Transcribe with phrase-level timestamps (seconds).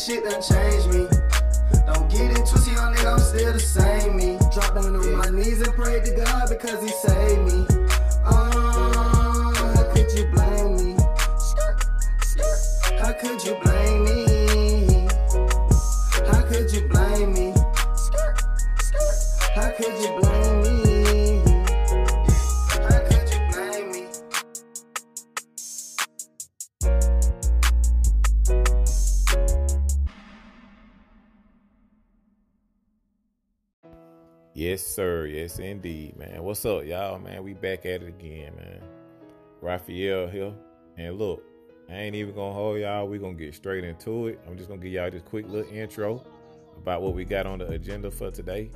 [0.00, 0.99] shit done changed me.
[35.60, 36.42] Indeed, man.
[36.42, 37.42] What's up, y'all, man?
[37.42, 38.80] We back at it again, man.
[39.60, 40.52] Raphael here.
[40.96, 41.42] And look,
[41.88, 43.08] I ain't even gonna hold y'all.
[43.08, 44.40] we gonna get straight into it.
[44.46, 46.24] I'm just gonna give y'all this quick little intro
[46.76, 48.70] about what we got on the agenda for today.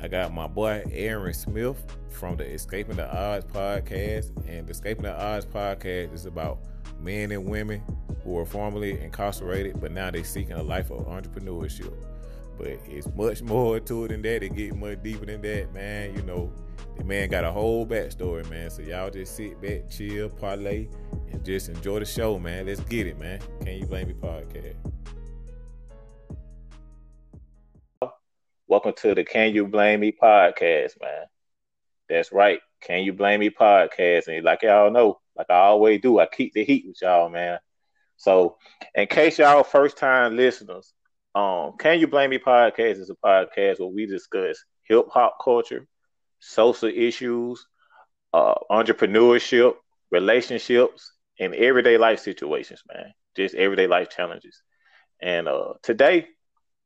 [0.00, 4.30] I got my boy Aaron Smith from the Escaping the Odds podcast.
[4.48, 6.58] And the Escaping the Odds podcast is about
[7.00, 7.82] men and women
[8.24, 11.92] who were formerly incarcerated, but now they're seeking a life of entrepreneurship.
[12.58, 14.42] But it's much more to it than that.
[14.42, 16.16] It get much deeper than that, man.
[16.16, 16.52] You know,
[16.96, 18.68] the man got a whole backstory, man.
[18.68, 20.88] So y'all just sit back, chill, parlay,
[21.30, 22.66] and just enjoy the show, man.
[22.66, 23.38] Let's get it, man.
[23.60, 24.74] Can you blame me podcast?
[28.66, 31.26] Welcome to the Can You Blame Me podcast, man.
[32.08, 32.58] That's right.
[32.82, 34.26] Can You Blame Me podcast.
[34.26, 37.60] And like y'all know, like I always do, I keep the heat with y'all, man.
[38.16, 38.58] So,
[38.96, 40.92] in case y'all first time listeners,
[41.34, 45.86] um, Can You Blame Me podcast is a podcast where we discuss hip hop culture,
[46.40, 47.66] social issues,
[48.32, 49.74] uh, entrepreneurship,
[50.10, 53.12] relationships, and everyday life situations, man.
[53.36, 54.62] Just everyday life challenges.
[55.20, 56.26] And uh, today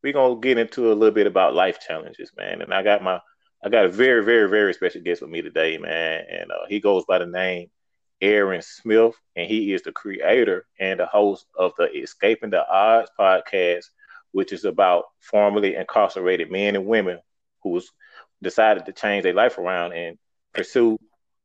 [0.03, 2.63] we're gonna get into a little bit about life challenges, man.
[2.63, 3.21] And I got my
[3.65, 6.25] I got a very, very, very special guest with me today, man.
[6.31, 7.69] And uh, he goes by the name
[8.21, 13.11] Aaron Smith, and he is the creator and the host of the Escaping the Odds
[13.19, 13.85] podcast,
[14.33, 17.21] which is about formerly incarcerated men and women
[17.63, 17.81] who
[18.43, 20.19] decided to change their life around and
[20.53, 20.99] pursue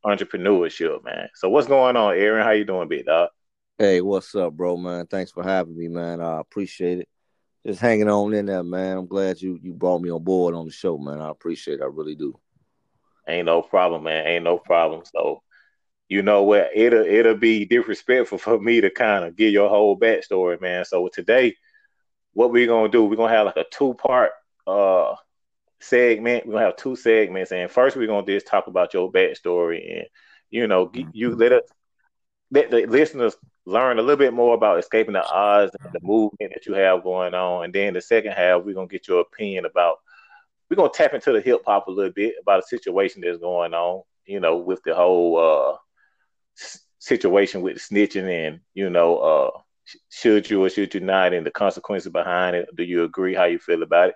[0.06, 1.30] entrepreneurship, man.
[1.36, 2.44] So what's going on, Aaron?
[2.46, 3.30] How you doing, big dog?
[3.78, 5.06] Hey, what's up, bro, man?
[5.06, 6.20] Thanks for having me, man.
[6.22, 7.10] I appreciate it.
[7.66, 8.98] Just hanging on in there, man.
[8.98, 11.20] I'm glad you you brought me on board on the show, man.
[11.22, 11.84] I appreciate it.
[11.84, 12.40] I really do.
[13.28, 14.26] Ain't no problem, man.
[14.26, 15.04] Ain't no problem.
[15.06, 15.44] So,
[16.08, 16.70] you know what?
[16.74, 20.86] It'll it'll be disrespectful for me to kind of give your whole backstory, man.
[20.86, 21.56] So today,
[22.38, 23.04] what we're gonna do?
[23.04, 24.30] We're gonna have like a two part
[24.68, 25.16] uh
[25.82, 26.46] segment.
[26.46, 30.08] We're gonna have two segments, and first we're gonna just talk about your backstory, and
[30.52, 31.64] you know, you let us
[32.52, 36.54] let the listeners learn a little bit more about escaping the odds and the movement
[36.54, 39.66] that you have going on, and then the second half we're gonna get your opinion
[39.66, 39.98] about.
[40.70, 43.74] We're gonna tap into the hip hop a little bit about a situation that's going
[43.74, 45.78] on, you know, with the whole uh
[47.00, 49.60] situation with snitching and you know uh
[50.10, 52.68] should you or should you not and the consequences behind it.
[52.76, 53.36] Do you agree?
[53.36, 54.16] How you feel about it?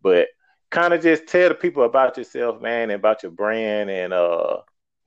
[0.00, 0.28] But
[0.70, 4.56] kind of just tell the people about yourself man and about your brand and uh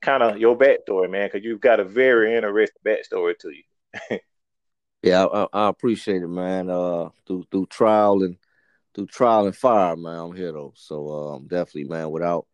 [0.00, 4.18] kind of your backstory man because you've got a very interesting backstory to you.
[5.02, 6.70] Yeah I, I, appreciate it man.
[6.70, 8.36] Uh through through trial and
[8.94, 10.72] through trial and fire man i'm here though.
[10.74, 12.46] So um definitely man without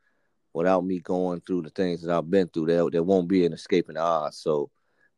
[0.53, 3.53] without me going through the things that i've been through there there won't be an
[3.53, 4.39] escaping the odds.
[4.39, 4.71] So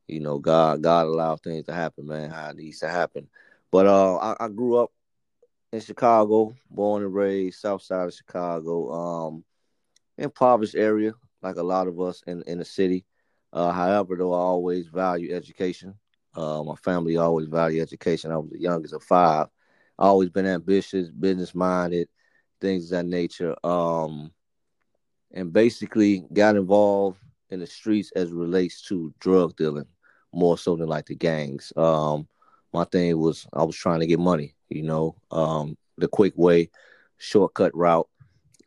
[0.08, 3.28] you know, God God allowed things to happen, man, how it needs to happen.
[3.70, 4.92] But uh I, I grew up
[5.72, 9.44] in Chicago, born and raised south side of Chicago, um,
[10.18, 13.04] impoverished area, like a lot of us in, in the city.
[13.52, 15.94] Uh, however, though I always value education.
[16.36, 18.32] Uh, my family always value education.
[18.32, 19.46] I was the youngest of five.
[19.98, 22.08] I always been ambitious, business minded,
[22.60, 23.54] things of that nature.
[23.64, 24.32] Um,
[25.32, 27.18] and basically got involved
[27.50, 29.86] in the streets as relates to drug dealing
[30.34, 31.72] more so than like the gangs.
[31.76, 32.28] Um,
[32.72, 36.70] my thing was I was trying to get money, you know, um, the quick way,
[37.18, 38.08] shortcut route.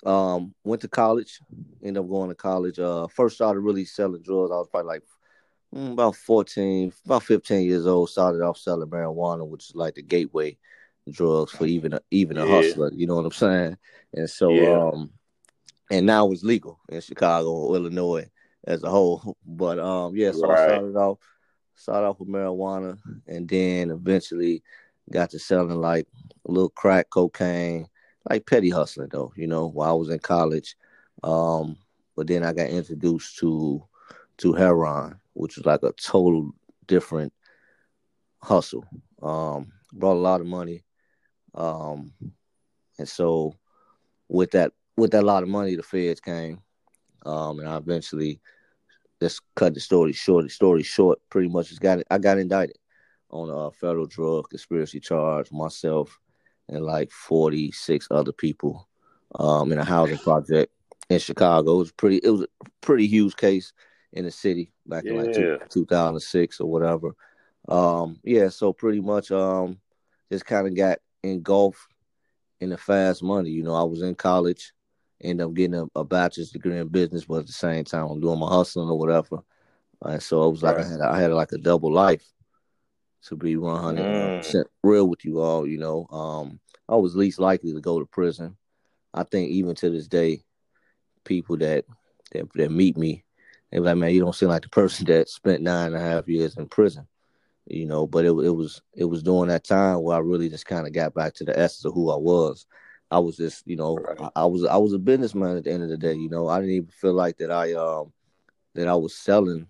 [0.05, 1.41] Um, went to college,
[1.83, 2.79] ended up going to college.
[2.79, 4.51] Uh, first started really selling drugs.
[4.51, 5.03] I was probably like
[5.75, 8.09] mm, about 14, about 15 years old.
[8.09, 10.57] Started off selling marijuana, which is like the gateway
[11.11, 12.51] drugs for even a, even a yeah.
[12.51, 12.91] hustler.
[12.93, 13.77] You know what I'm saying?
[14.13, 14.89] And so, yeah.
[14.93, 15.11] um,
[15.91, 18.29] and now it's legal in Chicago, Illinois
[18.65, 19.35] as a whole.
[19.45, 20.59] But um, yeah, so right.
[20.59, 21.19] I started off
[21.77, 24.63] started off with marijuana and then eventually
[25.12, 26.07] got to selling like
[26.47, 27.88] a little crack cocaine,
[28.29, 30.75] like petty hustling though, you know, while I was in college.
[31.24, 31.77] Um,
[32.15, 33.83] but then I got introduced to
[34.39, 36.51] to heroin, which was like a total
[36.88, 37.33] different
[38.44, 38.85] hustle.
[39.21, 40.83] Um, brought a lot of money.
[41.56, 42.13] Um,
[43.00, 43.53] And so
[44.27, 46.62] with that with that lot of money, the feds came,
[47.25, 48.41] um, and I eventually
[49.21, 50.45] just cut the story short.
[50.45, 52.07] The story short, pretty much just got it.
[52.09, 52.77] I got indicted
[53.29, 55.51] on a federal drug conspiracy charge.
[55.51, 56.19] Myself
[56.69, 58.87] and like forty six other people
[59.35, 60.71] um, in a housing project
[61.09, 61.75] in Chicago.
[61.75, 62.17] It was pretty.
[62.23, 62.47] It was a
[62.81, 63.73] pretty huge case
[64.13, 65.11] in the city back yeah.
[65.11, 67.15] in like two, 2006 or whatever.
[67.67, 69.79] Um, yeah, so pretty much um,
[70.31, 71.87] just kind of got engulfed
[72.59, 73.49] in the fast money.
[73.49, 74.73] You know, I was in college,
[75.21, 78.21] ended up getting a, a, bachelor's degree in business, but at the same time, I'm
[78.21, 79.39] doing my hustling or whatever.
[80.01, 80.85] And so it was like right.
[80.85, 82.25] I had I had like a double life.
[83.23, 84.01] To be 100
[84.43, 84.65] mm.
[84.83, 88.55] real with you all, you know, um, I was least likely to go to prison.
[89.13, 90.43] I think even to this day,
[91.25, 91.83] people that
[92.31, 93.25] that, that meet me,
[93.71, 96.29] they're like, man, you don't seem like the person that spent nine and a half
[96.29, 97.07] years in prison
[97.69, 98.07] you know.
[98.07, 100.93] But it it was it was during that time where I really just kind of
[100.93, 102.65] got back to the essence of who I was.
[103.09, 104.18] I was just, you know, right.
[104.36, 106.13] I, I, was I was a businessman at the end of the day.
[106.13, 108.12] You know, I didn't even feel like that I um
[108.75, 109.68] that I was selling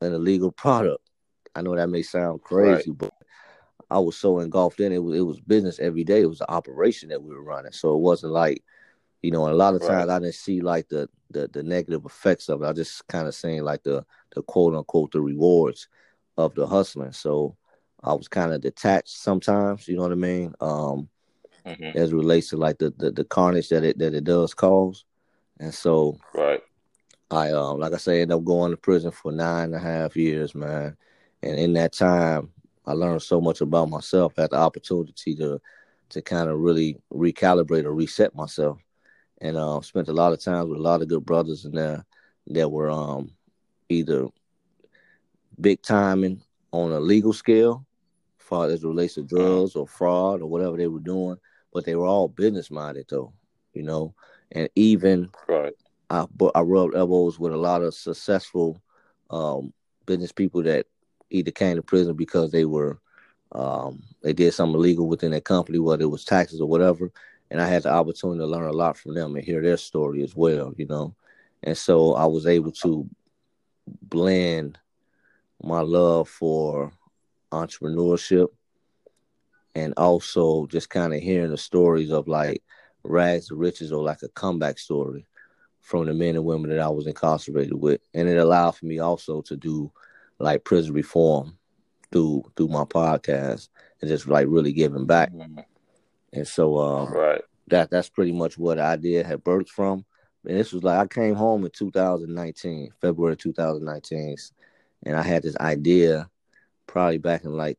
[0.00, 1.02] an illegal product.
[1.54, 2.98] I know that may sound crazy, right.
[2.98, 3.12] but
[3.90, 4.96] I was so engulfed in it.
[4.96, 6.20] it was it was business every day.
[6.20, 7.72] It was the operation that we were running.
[7.72, 8.62] So it wasn't like,
[9.22, 10.16] you know, And a lot of times right.
[10.16, 12.66] I didn't see like the, the the negative effects of it.
[12.66, 15.88] I just kind of saying like the the quote unquote the rewards
[16.36, 17.12] of the hustling.
[17.12, 17.56] So
[18.02, 20.54] I was kind of detached sometimes, you know what I mean?
[20.60, 21.08] Um,
[21.66, 21.98] mm-hmm.
[21.98, 25.04] as relates to like the, the, the carnage that it that it does cause.
[25.58, 26.62] And so right.
[27.30, 30.16] I um like I said, ended up going to prison for nine and a half
[30.16, 30.96] years, man.
[31.42, 32.50] And in that time
[32.86, 35.60] I learned so much about myself, had the opportunity to
[36.10, 38.78] to kind of really recalibrate or reset myself.
[39.42, 42.06] And uh, spent a lot of time with a lot of good brothers in there
[42.48, 43.32] that were um
[43.88, 44.28] either
[45.60, 46.42] big timing
[46.72, 47.84] on a legal scale,
[48.38, 51.36] far as it relates to drugs or fraud or whatever they were doing.
[51.76, 53.34] But they were all business minded though,
[53.74, 54.14] you know.
[54.50, 55.74] And even right.
[56.08, 56.24] I
[56.54, 58.80] I rubbed elbows with a lot of successful
[59.28, 59.74] um,
[60.06, 60.86] business people that
[61.28, 62.98] either came to prison because they were
[63.52, 67.12] um, they did something illegal within their company, whether it was taxes or whatever.
[67.50, 70.22] And I had the opportunity to learn a lot from them and hear their story
[70.22, 71.14] as well, you know.
[71.62, 73.06] And so I was able to
[74.00, 74.78] blend
[75.62, 76.90] my love for
[77.52, 78.48] entrepreneurship
[79.76, 82.62] and also just kind of hearing the stories of like
[83.04, 85.26] rags to riches or like a comeback story
[85.82, 88.00] from the men and women that I was incarcerated with.
[88.14, 89.92] And it allowed for me also to do
[90.38, 91.58] like prison reform
[92.10, 93.68] through through my podcast
[94.00, 95.30] and just like really giving back.
[96.32, 97.42] And so um, right.
[97.68, 100.06] that that's pretty much what I did had birthed from.
[100.46, 104.36] And this was like I came home in 2019, February 2019
[105.04, 106.30] and I had this idea
[106.86, 107.78] probably back in like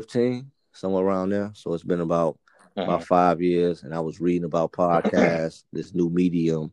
[0.00, 1.50] 2015, somewhere around there.
[1.54, 2.38] So it's been about
[2.76, 2.82] uh-huh.
[2.84, 6.72] about five years, and I was reading about podcasts, this new medium,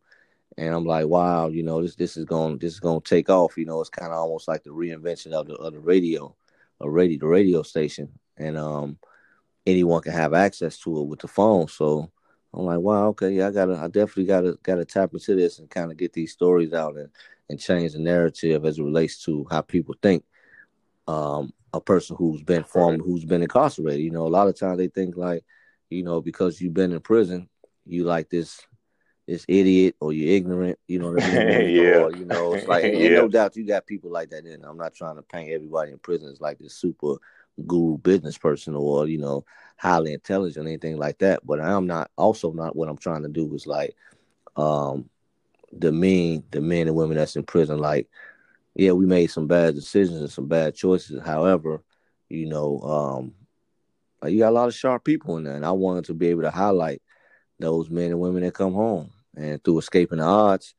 [0.57, 3.29] and I'm like, wow, you know, this this is going this is going to take
[3.29, 3.57] off.
[3.57, 6.35] You know, it's kind of almost like the reinvention of the of the radio,
[6.79, 8.97] a radio the radio station, and um,
[9.65, 11.67] anyone can have access to it with the phone.
[11.67, 12.09] So
[12.53, 15.69] I'm like, wow, okay, yeah, I gotta, I definitely gotta, gotta tap into this and
[15.69, 17.09] kind of get these stories out and
[17.49, 20.23] and change the narrative as it relates to how people think
[21.09, 24.01] um, a person who's been formed, who's been incarcerated.
[24.01, 25.43] You know, a lot of times they think like,
[25.89, 27.49] you know, because you've been in prison,
[27.85, 28.61] you like this
[29.27, 31.69] this idiot or you're ignorant, you know what I mean?
[31.75, 31.97] yeah.
[31.97, 33.09] Or, you know, it's like yeah.
[33.09, 34.65] no doubt you got people like that in.
[34.65, 37.15] I'm not trying to paint everybody in prison as like this super
[37.67, 39.45] guru business person or, you know,
[39.77, 41.45] highly intelligent or anything like that.
[41.45, 43.95] But I'm not also not what I'm trying to do is like
[44.55, 45.09] um
[45.71, 48.07] the men, the men and women that's in prison, like,
[48.75, 51.21] yeah, we made some bad decisions and some bad choices.
[51.23, 51.83] However,
[52.29, 53.33] you know, um,
[54.29, 56.43] you got a lot of sharp people in there, and I wanted to be able
[56.43, 57.01] to highlight
[57.59, 60.75] those men and women that come home, and through escaping the odds,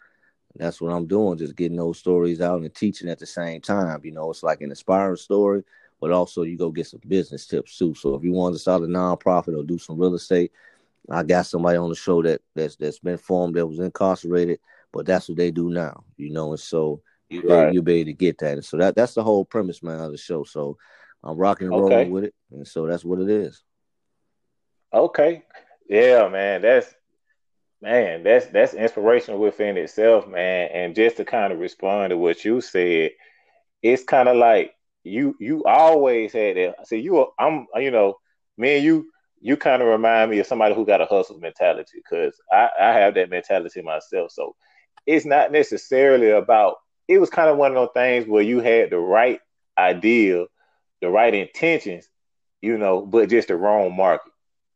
[0.56, 4.00] that's what I'm doing, just getting those stories out and teaching at the same time.
[4.02, 5.62] You know, it's like an inspiring story,
[6.00, 7.94] but also you go get some business tips too.
[7.94, 10.52] So if you want to start a nonprofit or do some real estate,
[11.09, 14.59] I got somebody on the show that that's that's been formed that was incarcerated
[14.92, 16.50] but that's what they do now, you know.
[16.50, 17.72] And so you right.
[17.72, 18.54] you'll be able to get that.
[18.54, 20.44] And so that that's the whole premise, man, of the show.
[20.44, 20.76] So
[21.22, 22.10] I'm rocking and rolling okay.
[22.10, 23.62] with it, and so that's what it is.
[24.92, 25.44] Okay,
[25.88, 26.92] yeah, man, that's
[27.80, 30.70] man, that's that's inspirational within itself, man.
[30.72, 33.12] And just to kind of respond to what you said,
[33.82, 34.72] it's kind of like
[35.04, 36.87] you you always had that.
[36.88, 38.18] See, you I'm you know,
[38.56, 39.10] me and you
[39.40, 42.92] you kind of remind me of somebody who got a hustle mentality because I, I
[42.92, 44.32] have that mentality myself.
[44.32, 44.54] So
[45.06, 46.76] it's not necessarily about
[47.10, 49.40] it was kind of one of those things where you had the right
[49.76, 50.46] idea,
[51.00, 52.08] the right intentions,
[52.62, 54.32] you know, but just the wrong market.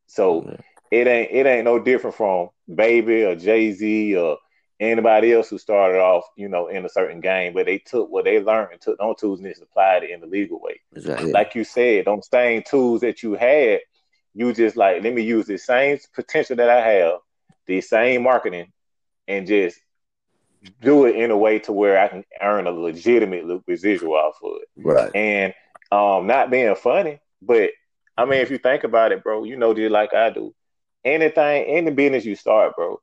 [0.08, 0.56] So yeah.
[0.90, 4.38] it ain't it ain't no different from Baby or Jay Z or
[4.80, 8.24] anybody else who started off, you know, in a certain game, but they took what
[8.24, 10.80] they learned and took those tools and just applied it in the legal way.
[10.96, 11.30] Exactly.
[11.30, 13.78] Like you said, those same tools that you had,
[14.34, 17.18] you just like, let me use the same potential that I have,
[17.66, 18.72] the same marketing,
[19.28, 19.78] and just
[20.80, 24.52] do it in a way to where I can earn a legitimate residual off of
[24.62, 24.68] it.
[24.76, 25.10] Right.
[25.14, 25.54] And
[25.90, 27.70] um, not being funny, but
[28.16, 30.54] I mean, if you think about it, bro, you know, just like I do,
[31.04, 33.00] anything, any business you start, bro,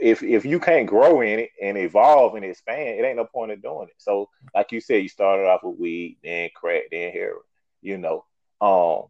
[0.00, 3.52] if if you can't grow in it and evolve and expand, it ain't no point
[3.52, 3.94] in doing it.
[3.98, 7.40] So, like you said, you started off with weed, then crack, then heroin.
[7.80, 8.24] You know,
[8.60, 9.06] um,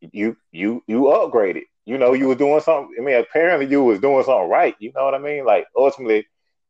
[0.00, 1.62] you you you upgraded.
[1.86, 2.94] You know, you were doing something.
[2.98, 4.74] I mean, apparently you was doing something right.
[4.78, 5.44] You know what I mean?
[5.44, 6.26] Like ultimately,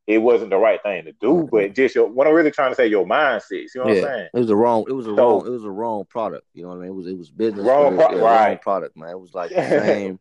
[0.06, 2.74] it wasn't the right thing to do, but just your what I'm really trying to
[2.74, 3.50] say, your mindset.
[3.50, 4.28] You know what yeah, I'm saying?
[4.34, 4.84] It was a wrong.
[4.86, 5.46] It was a so, wrong.
[5.46, 6.46] It was a wrong product.
[6.52, 6.88] You know what I mean?
[6.90, 7.66] It was it was business.
[7.66, 8.48] Wrong, pro- right.
[8.48, 9.10] wrong product, man.
[9.10, 10.20] It was like the same.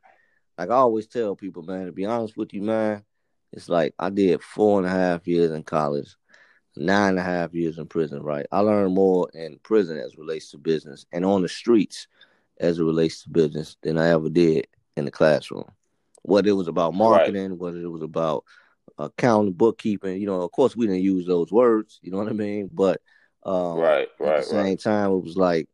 [0.57, 1.87] like I always tell people, man.
[1.87, 3.03] To be honest with you, man,
[3.51, 6.15] it's like I did four and a half years in college,
[6.77, 8.23] nine and a half years in prison.
[8.23, 8.45] Right?
[8.53, 12.07] I learned more in prison as relates to business and on the streets
[12.57, 15.69] as it relates to business than I ever did in the classroom.
[16.21, 17.59] Whether it was about marketing, right.
[17.59, 18.45] whether it was about
[18.97, 20.19] accounting, bookkeeping.
[20.19, 21.99] You know, of course, we didn't use those words.
[22.01, 22.69] You know what I mean?
[22.71, 23.01] But
[23.43, 24.37] um, right, right.
[24.37, 24.79] At the same right.
[24.79, 25.67] time, it was like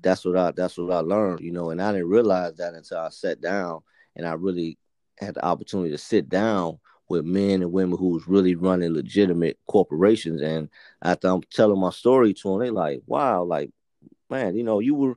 [0.00, 1.40] that's what I that's what I learned.
[1.40, 3.80] You know, and I didn't realize that until I sat down
[4.14, 4.78] and I really
[5.18, 9.58] had the opportunity to sit down with men and women who was really running legitimate
[9.66, 10.42] corporations.
[10.42, 10.68] And
[11.02, 13.70] after I'm telling my story to them, they like, wow, like,
[14.28, 15.16] man, you know, you were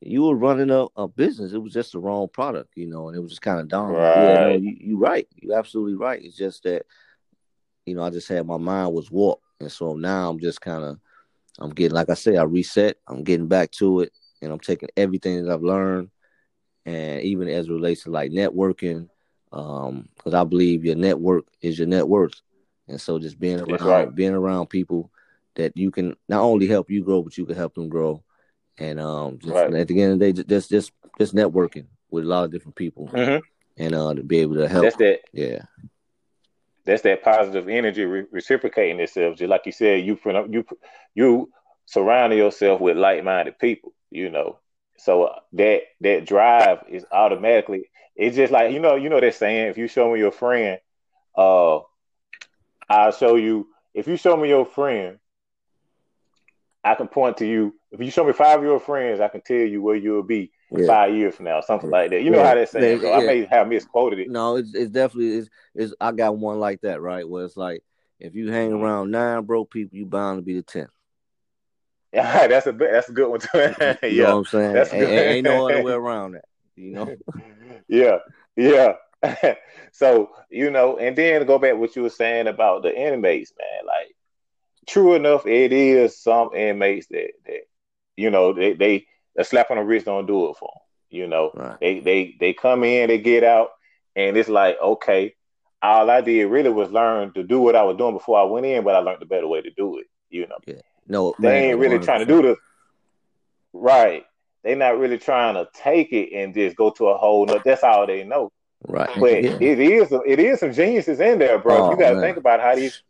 [0.00, 1.52] you were running a, a business.
[1.52, 3.90] It was just the wrong product, you know, and it was just kind of dumb.
[3.90, 4.16] Right.
[4.16, 5.28] Yeah, no, you, you right.
[5.36, 6.22] You're absolutely right.
[6.22, 6.86] It's just that,
[7.84, 9.44] you know, I just had my mind was warped.
[9.60, 10.98] And so now I'm just kind of,
[11.58, 12.96] I'm getting, like I said, I reset.
[13.06, 16.10] I'm getting back to it and I'm taking everything that I've learned.
[16.86, 19.10] And even as it relates to like networking,
[19.52, 22.40] um, because I believe your network is your net worth.
[22.88, 24.14] And so just being around, right.
[24.14, 25.10] being around people
[25.56, 28.22] that you can not only help you grow, but you can help them grow
[28.78, 29.74] and um, just, right.
[29.74, 32.76] at the end of the day, just just just networking with a lot of different
[32.76, 33.38] people, mm-hmm.
[33.76, 34.84] and uh, to be able to help.
[34.84, 35.20] That's that.
[35.32, 35.62] Yeah.
[36.86, 39.36] That's that positive energy re- reciprocating itself.
[39.36, 40.64] Just like you said, you you
[41.14, 41.50] you
[41.84, 43.92] surrounding yourself with like-minded people.
[44.10, 44.58] You know,
[44.96, 47.90] so uh, that that drive is automatically.
[48.16, 50.80] It's just like you know, you know that saying: if you show me your friend,
[51.36, 51.80] uh,
[52.88, 53.68] I'll show you.
[53.94, 55.18] If you show me your friend,
[56.82, 57.74] I can point to you.
[57.90, 60.50] If you show me five of your friends, I can tell you where you'll be
[60.70, 60.86] yeah.
[60.86, 62.22] five years from now, something like that.
[62.22, 62.48] You know yeah.
[62.48, 63.10] how that saying yeah.
[63.10, 64.30] I may have misquoted it.
[64.30, 67.28] No, it's, it's definitely it's, it's I got one like that, right?
[67.28, 67.82] Where it's like
[68.18, 68.82] if you hang mm-hmm.
[68.82, 70.90] around nine broke people, you bound to be the tenth.
[72.12, 73.48] Yeah, that's a that's a good one too.
[73.54, 74.72] yeah, you know what I'm saying?
[74.72, 76.44] That's ain't, ain't no other way around that.
[76.76, 77.16] You know?
[77.88, 78.18] yeah,
[78.56, 78.94] yeah.
[79.92, 83.86] so you know, and then go back what you were saying about the inmates, man.
[83.86, 84.16] Like
[84.86, 87.60] true enough, it is some inmates that, that
[88.16, 89.06] you know they they
[89.36, 90.80] a slap on the wrist don't do it for them.
[91.10, 91.78] You know, right.
[91.80, 93.70] they they they come in, they get out,
[94.14, 95.34] and it's like okay,
[95.82, 98.66] all I did really was learn to do what I was doing before I went
[98.66, 100.06] in, but I learned the better way to do it.
[100.28, 100.80] You know, yeah.
[101.08, 102.04] no, they man, ain't really 100%.
[102.04, 102.56] trying to do the
[103.72, 104.24] right.
[104.62, 107.46] They're not really trying to take it and just go to a whole.
[107.46, 108.52] No, that's all they know.
[108.86, 109.58] Right, but yeah.
[109.60, 111.88] it is it is some geniuses in there, bro.
[111.88, 113.02] Oh, you got to think about how these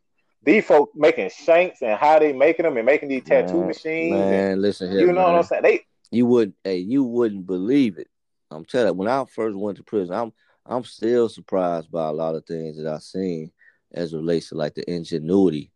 [0.42, 4.10] these folks making shanks and how they making them and making these tattoo man, machines.
[4.12, 5.00] Man, and, listen here.
[5.00, 5.32] You know man.
[5.32, 5.62] what I'm saying?
[5.62, 5.80] They
[6.10, 8.08] you wouldn't, hey, you wouldn't believe it.
[8.50, 10.32] I'm telling you, when I first went to prison, I'm
[10.66, 13.50] I'm still surprised by a lot of things that I've seen
[13.92, 15.72] as it relates to like the ingenuity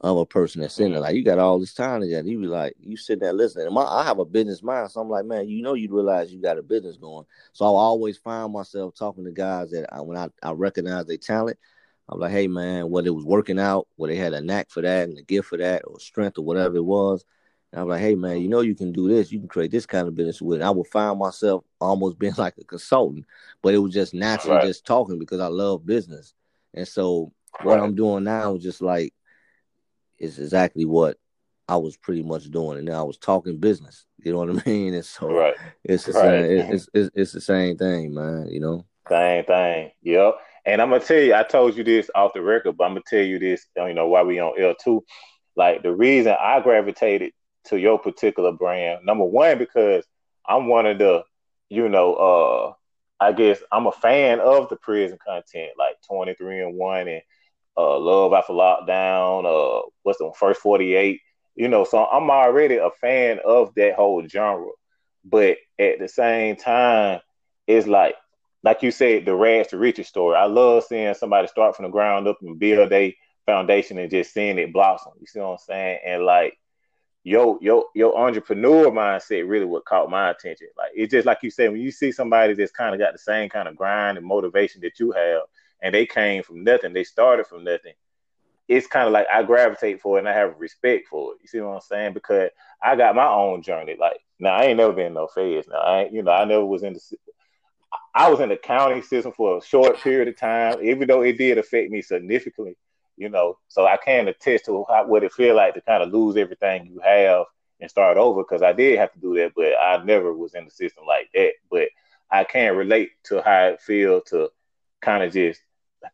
[0.00, 1.00] of a person that's in there.
[1.00, 2.28] Like you got all this time together.
[2.28, 3.72] You be like, you sit there listening.
[3.72, 6.40] My, I have a business mind, so I'm like, man, you know, you realize you
[6.40, 7.26] got a business going.
[7.52, 11.16] So I always find myself talking to guys that I, when I, I recognize their
[11.16, 11.58] talent,
[12.08, 14.82] I'm like, hey man, whether it was working out, whether they had a knack for
[14.82, 17.24] that and a gift for that, or strength or whatever it was.
[17.72, 19.86] And I'm like, hey man, you know you can do this, you can create this
[19.86, 20.60] kind of business with.
[20.60, 20.64] It.
[20.64, 23.26] I would find myself almost being like a consultant,
[23.62, 24.66] but it was just naturally right.
[24.66, 26.34] just talking because I love business.
[26.74, 27.84] And so what right.
[27.84, 29.12] I'm doing now is just like
[30.18, 31.18] is exactly what
[31.68, 34.06] I was pretty much doing, and I was talking business.
[34.24, 34.94] You know what I mean?
[34.94, 35.54] And so right.
[35.84, 36.22] it's the right.
[36.22, 36.72] same.
[36.72, 38.48] It's, it's, it's the same thing, man.
[38.48, 39.90] You know, same thing.
[40.02, 40.34] Yep.
[40.68, 43.00] And I'm gonna tell you, I told you this off the record, but I'm gonna
[43.08, 45.02] tell you this, you know, why we on L two.
[45.56, 47.32] Like the reason I gravitated
[47.68, 50.04] to your particular brand, number one, because
[50.46, 51.24] I'm one of the,
[51.70, 52.72] you know, uh,
[53.18, 57.22] I guess I'm a fan of the prison content, like 23 and one and
[57.78, 61.18] uh, Love After Lockdown, uh, what's the first 48,
[61.56, 64.72] you know, so I'm already a fan of that whole genre.
[65.24, 67.20] But at the same time,
[67.66, 68.16] it's like
[68.62, 70.36] like you said, the rags to riches story.
[70.36, 74.32] I love seeing somebody start from the ground up and build a foundation and just
[74.32, 75.12] seeing it blossom.
[75.20, 76.00] You see what I'm saying?
[76.04, 76.58] And like
[77.24, 80.68] your your your entrepreneur mindset really what caught my attention.
[80.76, 83.18] Like it's just like you said, when you see somebody that's kind of got the
[83.18, 85.42] same kind of grind and motivation that you have,
[85.82, 87.94] and they came from nothing, they started from nothing.
[88.66, 91.38] It's kind of like I gravitate for it and I have respect for it.
[91.40, 92.12] You see what I'm saying?
[92.12, 92.50] Because
[92.82, 93.96] I got my own journey.
[93.98, 95.66] Like now, I ain't never been no phase.
[95.68, 97.00] Now, I ain't, you know, I never was in the.
[98.18, 101.38] I was in the county system for a short period of time, even though it
[101.38, 102.76] did affect me significantly
[103.18, 103.58] you know.
[103.68, 106.86] So I can attest to how, what it feel like to kind of lose everything
[106.86, 107.46] you have
[107.80, 110.64] and start over because I did have to do that, but I never was in
[110.64, 111.52] the system like that.
[111.70, 111.88] But
[112.30, 114.50] I can relate to how it feel to
[115.02, 115.60] kind of just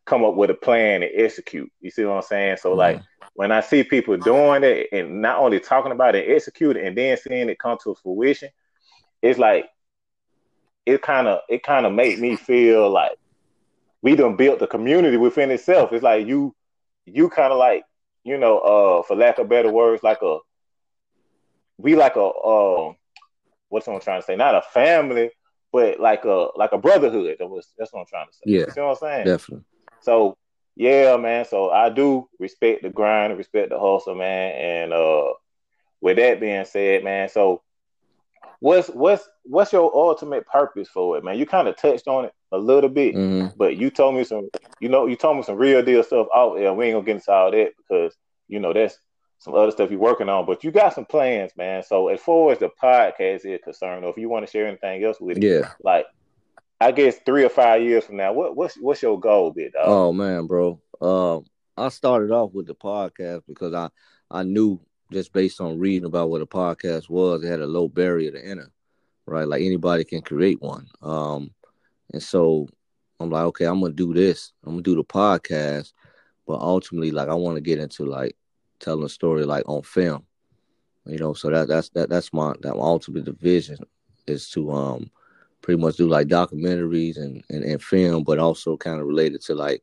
[0.06, 1.70] come up with a plan and execute.
[1.80, 2.56] You see what I'm saying?
[2.60, 2.78] So mm-hmm.
[2.78, 3.02] like
[3.34, 6.96] when I see people doing it and not only talking about it, execute it, and
[6.96, 8.50] then seeing it come to fruition,
[9.22, 9.66] it's like
[10.86, 13.12] it kind of it kind of made me feel like
[14.02, 15.92] we done built the community within itself.
[15.92, 16.54] It's like you
[17.06, 17.84] you kind of like,
[18.22, 20.38] you know, uh, for lack of better words, like a
[21.78, 22.92] we like a uh,
[23.68, 24.36] what's what I'm trying to say?
[24.36, 25.30] Not a family,
[25.72, 27.36] but like a like a brotherhood.
[27.38, 28.42] That was that's what I'm trying to say.
[28.44, 29.24] Yeah, you see what I'm saying?
[29.24, 29.64] Definitely.
[30.02, 30.36] So
[30.76, 31.44] yeah, man.
[31.44, 34.54] So I do respect the grind and respect the hustle, man.
[34.54, 35.32] And uh,
[36.00, 37.62] with that being said, man, so
[38.60, 41.38] what's what's what's your ultimate purpose for it, man?
[41.38, 43.48] You kind of touched on it a little bit, mm-hmm.
[43.56, 44.48] but you told me some,
[44.80, 46.72] you know, you told me some real deal stuff out there.
[46.72, 48.16] We ain't gonna get into all that because
[48.48, 48.98] you know that's
[49.38, 51.82] some other stuff you're working on, but you got some plans, man.
[51.82, 55.04] So as far as the podcast is concerned, or if you want to share anything
[55.04, 56.06] else with it, yeah, like
[56.80, 59.72] I guess three or five years from now, what what's what's your goal, bit?
[59.72, 59.84] Dog?
[59.86, 60.80] Oh man, bro.
[61.00, 61.44] Um,
[61.76, 63.90] I started off with the podcast because I
[64.30, 64.80] I knew
[65.14, 68.44] just based on reading about what a podcast was, it had a low barrier to
[68.44, 68.70] enter,
[69.26, 69.46] right?
[69.46, 70.88] Like anybody can create one.
[71.00, 71.52] Um,
[72.12, 72.68] and so
[73.20, 74.52] I'm like, okay, I'm gonna do this.
[74.64, 75.92] I'm gonna do the podcast,
[76.46, 78.36] but ultimately, like, I want to get into like
[78.80, 80.26] telling a story like on film,
[81.06, 81.32] you know.
[81.32, 83.78] So that that's that that's my that my ultimate vision
[84.26, 85.10] is to um
[85.62, 89.54] pretty much do like documentaries and and, and film, but also kind of related to
[89.54, 89.82] like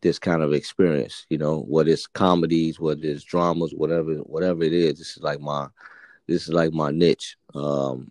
[0.00, 4.72] this kind of experience, you know, whether it's comedies, whether it's dramas, whatever whatever it
[4.72, 4.98] is.
[4.98, 5.68] This is like my
[6.26, 7.36] this is like my niche.
[7.54, 8.10] Um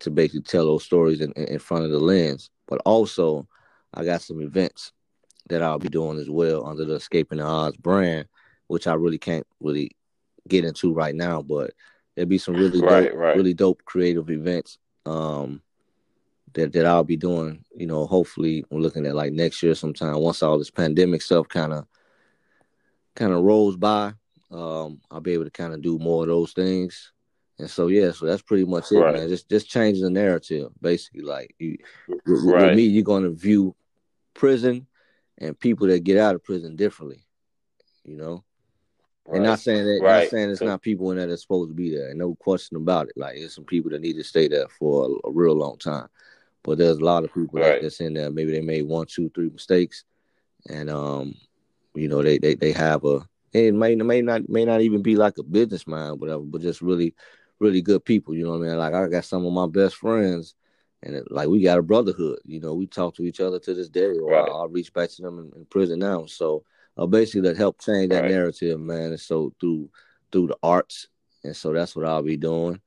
[0.00, 2.50] to basically tell those stories in, in front of the lens.
[2.66, 3.48] But also,
[3.94, 4.92] I got some events
[5.48, 8.28] that I'll be doing as well under the Escaping the Odds brand,
[8.66, 9.92] which I really can't really
[10.46, 11.42] get into right now.
[11.42, 11.72] But
[12.14, 13.36] there'll be some really right, dope, right.
[13.36, 15.62] really dope creative events um,
[16.54, 17.64] that that I'll be doing.
[17.74, 21.48] You know, hopefully, I'm looking at like next year sometime once all this pandemic stuff
[21.48, 21.86] kind of
[23.14, 24.12] kind of rolls by.
[24.50, 27.12] Um, I'll be able to kind of do more of those things.
[27.58, 29.14] And so yeah, so that's pretty much it, right.
[29.14, 29.28] man.
[29.28, 31.22] Just just changing the narrative, basically.
[31.22, 32.68] Like you, right.
[32.68, 33.74] with me, you're going to view
[34.34, 34.86] prison
[35.38, 37.24] and people that get out of prison differently.
[38.04, 38.44] You know,
[39.26, 39.36] right.
[39.36, 41.74] and not saying that, not saying it's so, not people in there that's supposed to
[41.74, 43.14] be there, and no question about it.
[43.16, 46.08] Like there's some people that need to stay there for a, a real long time,
[46.68, 48.30] but there's a lot of people that, that's in there.
[48.30, 50.04] Maybe they made one, two, three mistakes,
[50.68, 51.34] and um,
[51.94, 53.26] you know, they they they have a.
[53.52, 56.82] It may may not may not even be like a business mind, whatever, but just
[56.82, 57.14] really
[57.58, 58.34] really good people.
[58.34, 58.78] You know what I mean?
[58.78, 60.54] Like I got some of my best friends,
[61.02, 62.40] and it, like we got a brotherhood.
[62.44, 64.48] You know, we talk to each other to this day, or right.
[64.48, 66.26] I'll, I'll, reach back to them in, in prison now.
[66.26, 66.64] So
[66.96, 68.30] uh, basically, that helped change that right.
[68.30, 69.10] narrative, man.
[69.10, 69.90] And so through
[70.32, 71.08] through the arts,
[71.44, 72.80] and so that's what I'll be doing.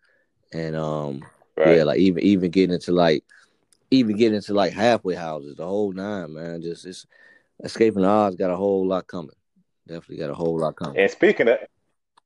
[0.53, 1.25] And um,
[1.57, 1.77] right.
[1.77, 3.23] yeah, like even even getting into like
[3.91, 6.61] even getting into like halfway houses, the whole nine, man.
[6.61, 7.05] Just it's
[7.63, 9.35] escaping the odds got a whole lot coming.
[9.87, 10.97] Definitely got a whole lot coming.
[10.97, 11.57] And speaking of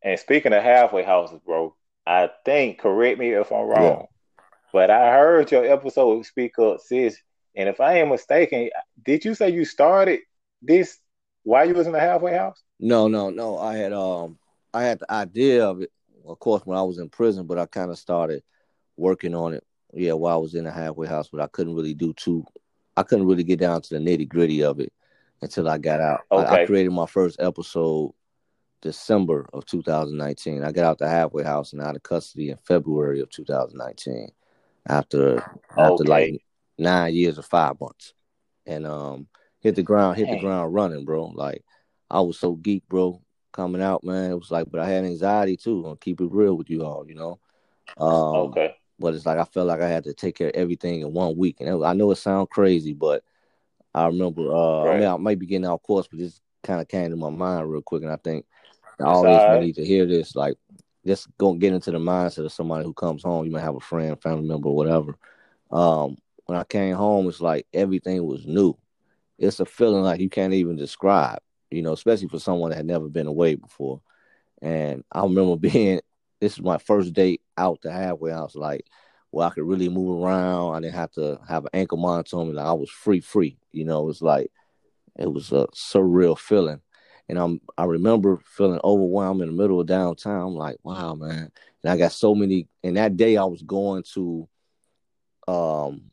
[0.01, 1.75] and speaking of halfway houses, bro,
[2.06, 4.43] I think, correct me if I'm wrong, yeah.
[4.71, 7.17] but I heard your episode speak up, sis.
[7.56, 8.69] And if I am mistaken,
[9.04, 10.19] did you say you started
[10.62, 10.99] this
[11.43, 12.62] while you was in the halfway house?
[12.80, 13.58] No, no, no.
[13.58, 14.38] I had um
[14.73, 15.91] I had the idea of it,
[16.25, 18.43] of course, when I was in prison, but I kind of started
[18.97, 19.63] working on it.
[19.96, 22.46] Yeah, while I was in the halfway house, but I couldn't really do too.
[22.98, 24.92] I couldn't really get down to the nitty gritty of it
[25.42, 26.22] until I got out.
[26.32, 26.46] Okay.
[26.46, 28.14] I, I created my first episode
[28.82, 30.64] December of 2019.
[30.64, 34.30] I got out the halfway house and out of custody in February of 2019
[34.88, 35.38] after
[35.78, 36.42] after like
[36.78, 38.14] nine years or five months.
[38.66, 39.28] And um
[39.60, 41.26] hit the ground, hit the ground running, bro.
[41.34, 41.64] Like
[42.10, 44.32] I was so geek, bro, coming out, man.
[44.32, 45.84] It was like, but I had anxiety too.
[45.88, 47.40] I'll keep it real with you all, you know.
[47.98, 48.76] Um, okay.
[49.00, 51.38] But it's like I felt like I had to take care of everything in one
[51.38, 53.24] week, and I know it sounds crazy, but
[53.94, 54.54] I remember.
[54.54, 54.96] Uh, right.
[54.96, 57.30] I mean, I might be getting off course, but this kind of came to my
[57.30, 58.46] mind real quick, and I think
[59.00, 60.36] all these need to hear this.
[60.36, 60.56] Like,
[61.06, 63.46] just go get into the mindset of somebody who comes home.
[63.46, 65.18] You might have a friend, family member, whatever.
[65.72, 68.78] Um, when I came home, it's like everything was new.
[69.38, 72.86] It's a feeling like you can't even describe, you know, especially for someone that had
[72.86, 74.02] never been away before.
[74.62, 76.02] And I remember being,
[76.40, 78.86] this is my first date out the halfway house, like,
[79.36, 80.76] where I could really move around.
[80.76, 82.54] I didn't have to have an ankle monitor on me.
[82.54, 83.58] Like I was free, free.
[83.74, 84.50] You know, it was like
[85.20, 86.80] it was a surreal feeling.
[87.28, 90.48] And I'm I remember feeling overwhelmed in the middle of downtown.
[90.48, 91.52] I'm like, wow, man.
[91.84, 94.48] And I got so many and that day I was going to
[95.50, 96.12] um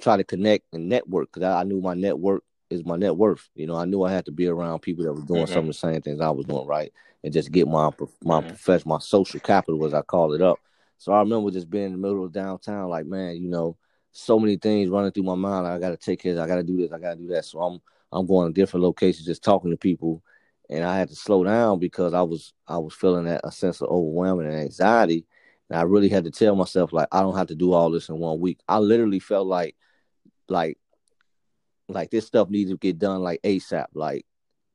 [0.00, 3.48] try to connect and network because I, I, knew my network is my net worth.
[3.54, 5.52] You know, I knew I had to be around people that were doing mm-hmm.
[5.52, 6.92] some of the same things I was doing, right?
[7.22, 7.90] And just get my
[8.22, 10.58] my profession, my social capital, as I call it, up.
[10.98, 13.76] So I remember just being in the middle of downtown, like, man, you know,
[14.12, 15.64] so many things running through my mind.
[15.64, 17.44] Like, I gotta take care, I gotta do this, I gotta do that.
[17.44, 17.80] So I'm
[18.12, 20.22] I'm going to different locations, just talking to people,
[20.68, 23.80] and I had to slow down because I was I was feeling that a sense
[23.80, 25.26] of overwhelming and anxiety.
[25.68, 28.08] And I really had to tell myself, like, I don't have to do all this
[28.08, 28.58] in one week.
[28.68, 29.76] I literally felt like
[30.48, 30.78] like
[31.88, 33.86] like this stuff needs to get done like ASAP.
[33.94, 34.26] Like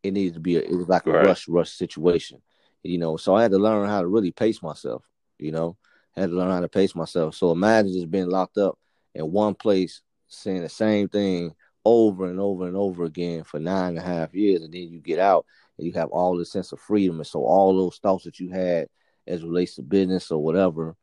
[0.07, 1.25] it needs to be a, it was like a right.
[1.25, 2.41] rush rush situation.
[2.83, 5.03] You know, so I had to learn how to really pace myself,
[5.39, 5.77] you know.
[6.15, 7.35] I had to learn how to pace myself.
[7.35, 8.77] So imagine just being locked up
[9.15, 13.89] in one place saying the same thing over and over and over again for nine
[13.89, 15.45] and a half years, and then you get out
[15.77, 17.17] and you have all this sense of freedom.
[17.17, 18.87] And so all those thoughts that you had
[19.27, 20.95] as relates to business or whatever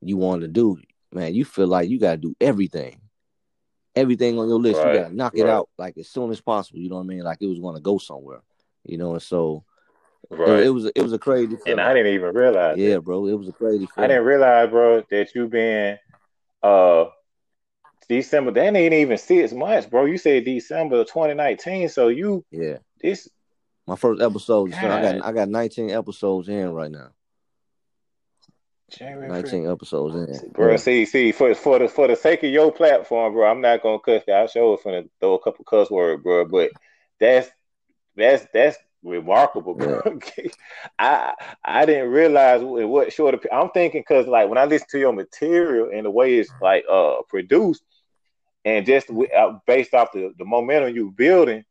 [0.00, 0.78] you want to do,
[1.12, 3.00] man, you feel like you got to do everything
[3.98, 4.78] everything on your list.
[4.78, 5.42] Right, you gotta knock right.
[5.42, 6.78] it out like as soon as possible.
[6.78, 7.22] You know what I mean?
[7.22, 8.40] Like it was to go somewhere.
[8.84, 9.64] You know, and so
[10.30, 10.64] right.
[10.64, 11.56] it, was it was a crazy.
[11.56, 11.72] Feeling.
[11.72, 12.78] And I didn't even realize.
[12.78, 13.86] Yeah, bro, it was a crazy.
[13.86, 13.92] Feeling.
[13.96, 15.98] I didn't realize, bro, that you been
[16.62, 17.06] uh
[18.08, 18.52] December.
[18.52, 20.06] That ain't even six months, bro.
[20.06, 23.28] You said December 2019, so you yeah this
[23.86, 24.72] my first episode.
[24.72, 27.10] So I got I got 19 episodes in right now.
[28.90, 30.50] January 19 episodes in.
[30.50, 30.76] Bro, yeah.
[30.76, 33.98] see, see, for for the for the sake of your platform, bro, I'm not gonna
[33.98, 34.22] cuss.
[34.32, 36.46] I'll show it from throw a couple cuss words, bro.
[36.46, 36.70] But
[37.20, 37.50] that's
[38.16, 40.02] that's that's remarkable, bro.
[40.36, 40.48] Yeah.
[40.98, 44.98] I I didn't realize what short of I'm thinking because like when I listen to
[44.98, 47.82] your material and the way it's like uh produced
[48.64, 51.64] and just uh, based off the, the momentum you're building,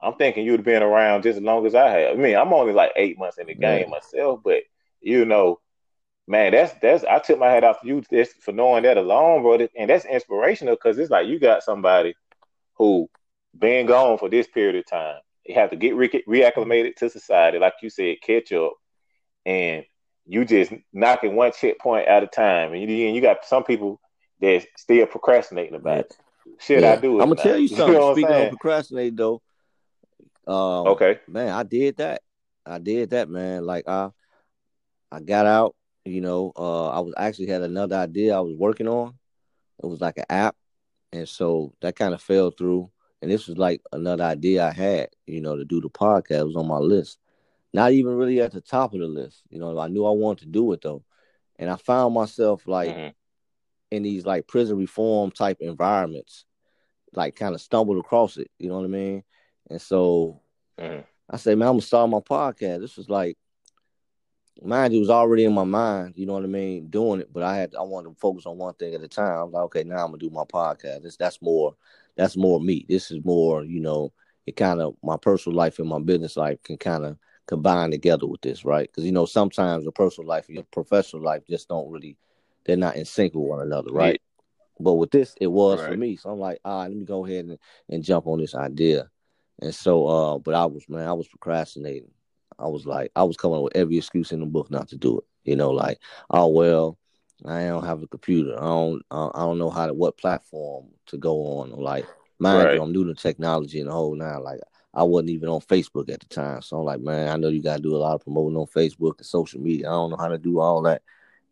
[0.00, 2.12] I'm thinking you'd have been around just as long as I have.
[2.12, 3.90] I mean, I'm only like eight months in the game yeah.
[3.90, 4.62] myself, but
[5.00, 5.60] you know,
[6.30, 9.42] man, that's that's I took my hat off to you this for knowing that alone,
[9.42, 9.66] bro.
[9.76, 12.14] And that's inspirational because it's like you got somebody
[12.74, 13.10] who
[13.58, 15.18] been gone for this period of time.
[15.44, 18.74] You have to get re- reacclimated to society, like you said, catch up,
[19.44, 19.84] and
[20.24, 22.72] you just knocking one checkpoint at a time.
[22.72, 24.00] And you, and you got some people
[24.40, 26.16] that still procrastinating about it.
[26.60, 26.92] Should yeah.
[26.92, 27.22] I do it?
[27.22, 27.88] I'm gonna tell you something.
[27.88, 29.42] You know Speaking of procrastinating, though,
[30.46, 32.22] um, okay, man, I did that.
[32.64, 33.66] I did that, man.
[33.66, 34.10] Like I,
[35.10, 35.74] I got out.
[36.10, 39.14] You know, uh, I was actually had another idea I was working on.
[39.82, 40.56] It was like an app,
[41.12, 42.90] and so that kind of fell through.
[43.22, 46.40] And this was like another idea I had, you know, to do the podcast.
[46.40, 47.18] It was on my list.
[47.72, 49.42] Not even really at the top of the list.
[49.50, 51.04] You know, I knew I wanted to do it though.
[51.58, 53.08] And I found myself like mm-hmm.
[53.90, 56.46] in these like prison reform type environments,
[57.12, 58.50] like kind of stumbled across it.
[58.58, 59.22] You know what I mean?
[59.68, 60.40] And so
[60.78, 61.02] mm-hmm.
[61.28, 62.80] I said, man, I'm gonna start my podcast.
[62.80, 63.36] This was like
[64.62, 67.42] mind you, was already in my mind, you know what I mean, doing it, but
[67.42, 69.38] I had I wanted to focus on one thing at a time.
[69.38, 71.02] I was like, okay, now I'm gonna do my podcast.
[71.02, 71.74] This that's more
[72.16, 72.84] that's more me.
[72.88, 74.12] This is more, you know,
[74.46, 78.26] it kind of my personal life and my business life can kind of combine together
[78.26, 78.88] with this, right?
[78.88, 82.16] Because you know, sometimes the personal life and your professional life just don't really
[82.64, 84.20] they're not in sync with one another, right?
[84.20, 84.84] Yeah.
[84.84, 85.90] But with this, it was right.
[85.90, 86.16] for me.
[86.16, 87.58] So I'm like, ah, let me go ahead and,
[87.88, 89.10] and jump on this idea.
[89.60, 92.10] And so, uh, but I was man, I was procrastinating.
[92.60, 94.96] I was like, I was coming up with every excuse in the book not to
[94.96, 95.24] do it.
[95.44, 95.98] You know, like,
[96.30, 96.98] oh well,
[97.46, 98.56] I don't have a computer.
[98.56, 101.70] I don't, I don't know how to what platform to go on.
[101.70, 102.06] Like,
[102.38, 102.74] mind right.
[102.74, 104.42] you, I'm new to technology and the whole now.
[104.42, 104.60] Like,
[104.92, 107.62] I wasn't even on Facebook at the time, so I'm like, man, I know you
[107.62, 109.88] got to do a lot of promoting on Facebook and social media.
[109.88, 111.02] I don't know how to do all that.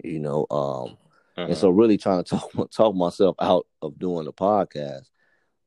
[0.02, 0.96] You know, um,
[1.36, 1.76] and so uh-huh.
[1.76, 5.08] really trying to talk talk myself out of doing the podcast,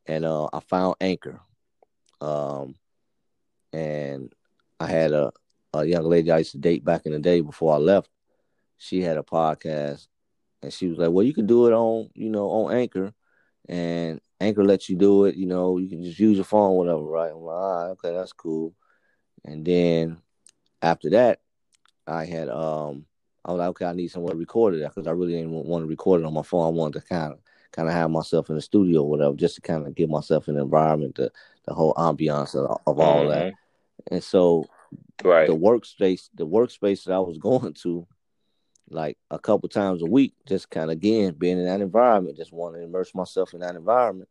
[0.06, 1.40] and uh, I found Anchor,
[2.20, 2.76] um,
[3.74, 4.34] and
[4.82, 5.32] I had a,
[5.74, 8.10] a young lady I used to date back in the day before I left.
[8.78, 10.08] She had a podcast
[10.64, 13.14] and she was like, Well, you can do it on, you know, on Anchor
[13.70, 17.04] and Anchor lets you do it, you know, you can just use your phone, whatever,
[17.04, 17.32] right?
[17.32, 18.74] I'm like, right, okay, that's cool.
[19.46, 20.18] And then
[20.82, 21.42] after that,
[22.08, 23.06] I had um
[23.46, 25.84] I was like, okay, I need someone to record it because I really didn't want
[25.84, 26.66] to record it on my phone.
[26.66, 27.40] I wanted to kind of
[27.72, 30.48] kind of have myself in the studio or whatever, just to kind of give myself
[30.48, 31.32] an environment, the
[31.66, 33.30] the whole ambiance of, of all mm-hmm.
[33.30, 33.54] that.
[34.10, 34.66] And so
[35.24, 35.48] right.
[35.48, 38.08] the workspace, the workspace that I was going to
[38.90, 42.54] like a couple times a week, just kind of again being in that environment, just
[42.54, 44.30] want to immerse myself in that environment.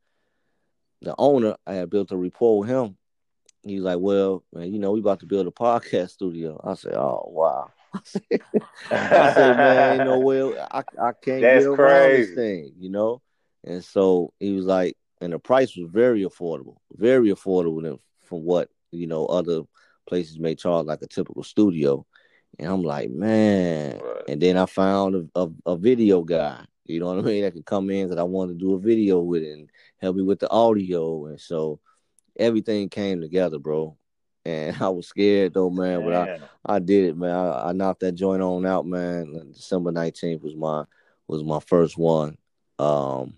[1.02, 2.96] The owner, I had built a rapport with him.
[3.62, 6.94] He's like, "Well, man, you know, we about to build a podcast studio." I said,
[6.94, 7.70] "Oh, wow."
[8.90, 12.26] I said, "Man, you know, well, I I can't That's get around crazy.
[12.26, 13.22] this thing, you know."
[13.64, 18.70] And so he was like, and the price was very affordable, very affordable from what
[18.90, 19.62] you know other
[20.07, 22.05] places may charge like a typical studio.
[22.59, 24.00] And I'm like, man.
[24.00, 24.24] Right.
[24.29, 27.55] And then I found a, a, a, video guy, you know what I mean, that
[27.55, 30.22] could come in because I wanted to do a video with it and help me
[30.22, 31.26] with the audio.
[31.26, 31.81] And so
[32.37, 33.96] everything came together, bro.
[34.44, 36.05] And I was scared though, man, man.
[36.05, 37.35] but I, I did it, man.
[37.35, 39.53] I, I, knocked that joint on out, man.
[39.53, 40.85] December 19th was my
[41.29, 42.37] was my first one
[42.81, 43.35] um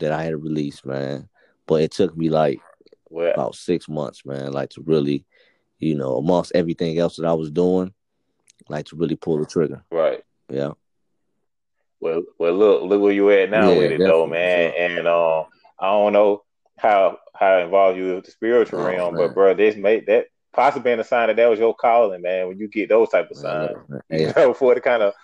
[0.00, 1.28] that I had released, man.
[1.66, 2.60] But it took me like
[3.10, 5.24] well, about six months, man, like to really,
[5.78, 7.92] you know, amongst everything else that I was doing,
[8.68, 9.84] like to really pull the trigger.
[9.90, 10.22] Right.
[10.48, 10.72] Yeah.
[12.00, 14.72] Well, well, look, look where you at now yeah, with it though, man.
[14.72, 14.80] Sure.
[14.80, 15.44] And um,
[15.78, 16.44] I don't know
[16.78, 19.26] how how involved you with the spiritual oh, realm, man.
[19.26, 22.48] but bro, this made that possibly been a sign that that was your calling, man.
[22.48, 24.32] When you get those type of signs, man, you yeah.
[24.36, 25.14] know, for it to kind of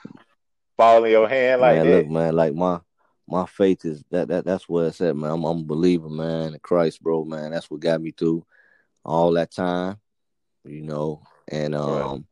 [0.77, 1.97] fall in your hand like man, that.
[1.97, 2.81] Look, man, like my
[3.29, 5.31] my faith is that that that's what it's at, man.
[5.31, 7.51] I'm, I'm a believer, man, in Christ, bro, man.
[7.51, 8.45] That's what got me through
[9.05, 9.99] all that time,
[10.65, 12.23] you know, and um, right.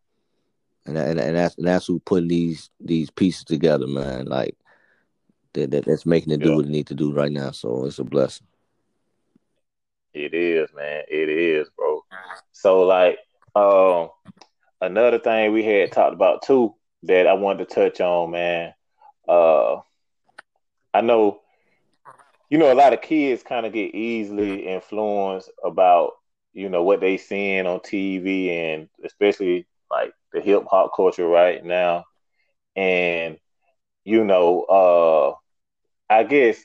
[0.87, 4.27] and and and that's and that's who putting these these pieces together, man.
[4.27, 4.57] Like
[5.55, 7.51] that, that that's making it do what it need to do right now.
[7.51, 8.47] So it's a blessing.
[10.13, 11.03] It is, man.
[11.09, 12.05] It is, bro.
[12.53, 13.19] So like,
[13.57, 14.11] um,
[14.81, 18.75] another thing we had talked about too that I wanted to touch on, man.
[19.27, 19.81] Uh,
[20.95, 21.43] I know,
[22.51, 26.13] you know, a lot of kids kind of get easily influenced about,
[26.53, 31.65] you know, what they seeing on TV and especially like the hip hop culture right
[31.65, 32.05] now.
[32.77, 33.39] And,
[34.05, 35.35] you know, uh
[36.13, 36.65] I guess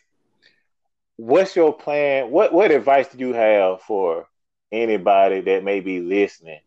[1.18, 2.32] what's your plan?
[2.32, 4.28] What what advice do you have for
[4.72, 6.62] anybody that may be listening,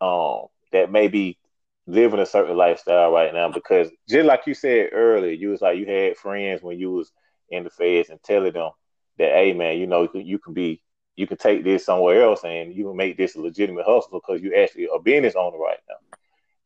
[0.00, 1.38] um, that may be
[1.86, 5.78] living a certain lifestyle right now because just like you said earlier, you was like
[5.78, 7.12] you had friends when you was
[7.50, 8.70] in the feds and telling them
[9.18, 10.82] that, hey man, you know you can, you can be
[11.14, 14.42] you can take this somewhere else and you can make this a legitimate hustle because
[14.42, 15.94] you actually a business owner right now.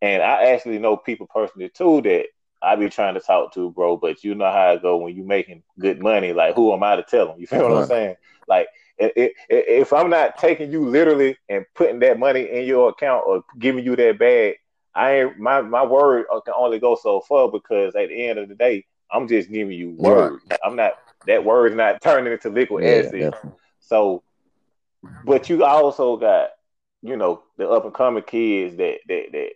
[0.02, 2.26] And I actually know people personally too that
[2.62, 3.96] I be trying to talk to, bro.
[3.96, 6.32] But you know how I go when you making good money.
[6.32, 7.38] Like, who am I to tell them?
[7.38, 7.70] You feel right.
[7.70, 8.16] what I'm saying?
[8.48, 13.44] Like, if I'm not taking you literally and putting that money in your account or
[13.58, 14.56] giving you that bag,
[15.00, 18.38] I ain't my my word uh, can only go so far because at the end
[18.38, 20.44] of the day, I'm just giving you words.
[20.50, 20.60] Right.
[20.62, 20.92] I'm not
[21.26, 23.20] that word's not turning into liquid yeah, acid.
[23.32, 23.52] Definitely.
[23.80, 24.22] So,
[25.24, 26.50] but you also got
[27.00, 29.50] you know the up and coming kids that that that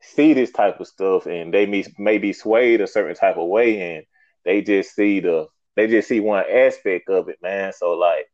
[0.00, 3.48] see this type of stuff and they may, may be swayed a certain type of
[3.48, 4.06] way and
[4.44, 7.74] they just see the they just see one aspect of it, man.
[7.74, 8.30] So like,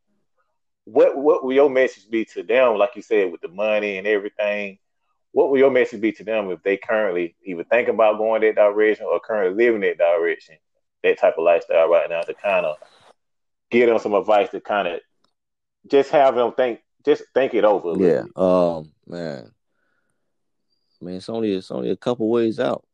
[0.85, 2.77] what what will your message be to them?
[2.77, 4.79] Like you said, with the money and everything,
[5.33, 8.55] what will your message be to them if they currently either think about going that
[8.55, 10.57] direction or currently living that direction,
[11.03, 12.77] that type of lifestyle right now to kind of
[13.71, 15.01] give them some advice to kind of
[15.91, 18.03] just have them think, just think it over.
[18.03, 18.25] Yeah.
[18.37, 19.51] Um, man.
[21.01, 22.85] I mean, it's only it's only a couple ways out.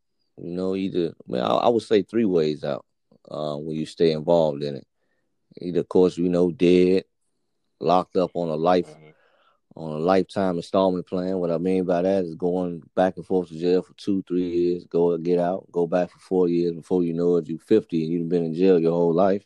[0.41, 2.87] You know, either I, mean, I, I would say three ways out
[3.29, 4.87] uh, when you stay involved in it.
[5.61, 7.05] Either, of course, you know, dead,
[7.81, 9.08] locked up on a life mm-hmm
[9.79, 11.39] on a lifetime installment plan.
[11.39, 14.49] What I mean by that is going back and forth to jail for two, three
[14.49, 16.75] years, go get out, go back for four years.
[16.75, 19.45] Before you know it, you're 50 and you've been in jail your whole life.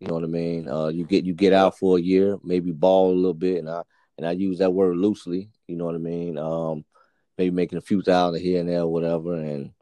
[0.00, 0.66] You know what I mean?
[0.68, 3.68] Uh, you get you get out for a year, maybe ball a little bit, and
[3.68, 3.82] I
[4.16, 5.50] and I use that word loosely.
[5.66, 6.38] You know what I mean?
[6.38, 6.84] Um,
[7.36, 9.72] maybe making a few thousand here and there, whatever, and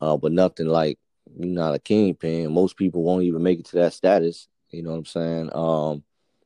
[0.00, 0.98] uh, but nothing like
[1.38, 2.52] you're not a kingpin.
[2.52, 4.48] Most people won't even make it to that status.
[4.70, 5.50] You know what I'm saying?
[5.54, 6.04] Um,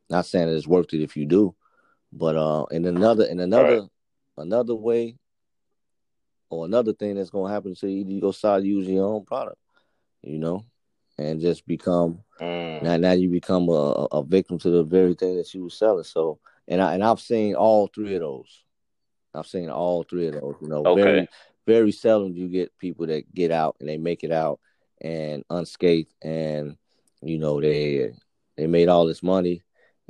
[0.09, 1.55] not saying it's worth it if you do,
[2.12, 3.88] but uh, in another in another right.
[4.38, 5.16] another way,
[6.51, 9.59] or another thing that's gonna happen to you, you go start using your own product,
[10.23, 10.64] you know,
[11.18, 12.83] and just become mm.
[12.83, 16.05] now now you become a, a victim to the very thing that you were selling.
[16.05, 18.64] So and I and I've seen all three of those.
[19.35, 20.55] I've seen all three of those.
[20.61, 21.03] You know, okay.
[21.03, 21.29] very
[21.66, 24.59] very seldom do you get people that get out and they make it out
[25.01, 26.77] and unscathed and
[27.23, 28.12] you know they
[28.57, 29.62] they made all this money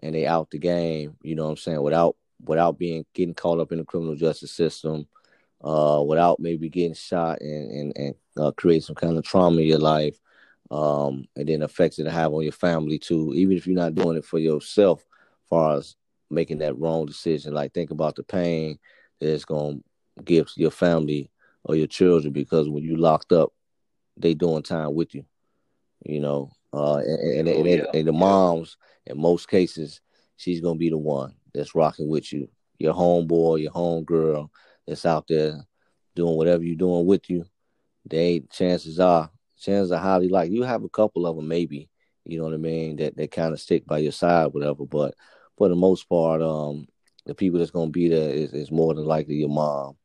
[0.03, 3.61] and they out the game, you know what I'm saying, without without being getting caught
[3.61, 5.07] up in the criminal justice system,
[5.63, 9.67] uh, without maybe getting shot and and, and uh, create some kind of trauma in
[9.67, 10.19] your life,
[10.71, 13.33] um, and then effects it to have on your family too.
[13.35, 15.97] Even if you're not doing it for yourself, as far as
[16.31, 18.79] making that wrong decision, like think about the pain
[19.21, 19.79] that it's gonna
[20.25, 21.31] give to your family
[21.65, 23.53] or your children because when you locked up
[24.21, 25.25] they doing time with you.
[26.05, 30.01] You know, uh, and, and, Oh, and, and the moms, in most cases,
[30.37, 32.49] she's gonna be the one that's rocking with you.
[32.79, 34.49] Your homeboy, your homegirl
[34.87, 35.67] that's out there
[36.15, 37.45] doing whatever you're doing with you.
[38.07, 41.89] They chances are, chances are highly like you have a couple of them maybe.
[42.25, 42.97] You know what I mean?
[42.97, 44.85] That that kind of stick by your side, whatever.
[44.87, 45.15] But
[45.57, 46.87] for the most part, um,
[47.27, 49.97] the people that's gonna be there is, is more than likely your mom.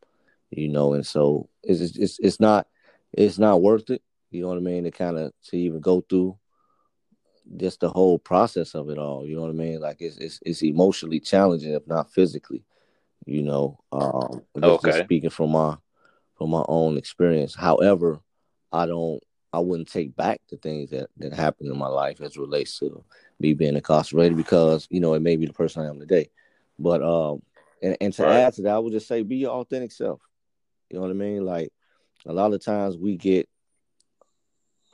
[0.50, 2.68] You know, and so it's it's, it's not
[3.14, 4.02] it's not worth it.
[4.32, 4.84] You know what I mean?
[4.84, 6.38] To kind of to even go through
[7.58, 9.26] just the whole process of it all.
[9.26, 9.80] You know what I mean?
[9.80, 12.64] Like it's it's, it's emotionally challenging, if not physically.
[13.26, 15.04] You know, um, just, just Okay.
[15.04, 15.78] speaking from my
[16.36, 17.56] from my own experience.
[17.56, 18.20] However,
[18.72, 19.22] I don't,
[19.54, 22.78] I wouldn't take back the things that that happened in my life as it relates
[22.80, 23.04] to
[23.40, 26.30] me being incarcerated because you know it made me the person I am today.
[26.78, 27.42] But um,
[27.82, 28.38] and, and to Right.
[28.42, 30.22] add to that, I would just say be your authentic self.
[30.90, 31.46] You know what I mean?
[31.46, 31.72] Like
[32.26, 33.48] a lot of times we get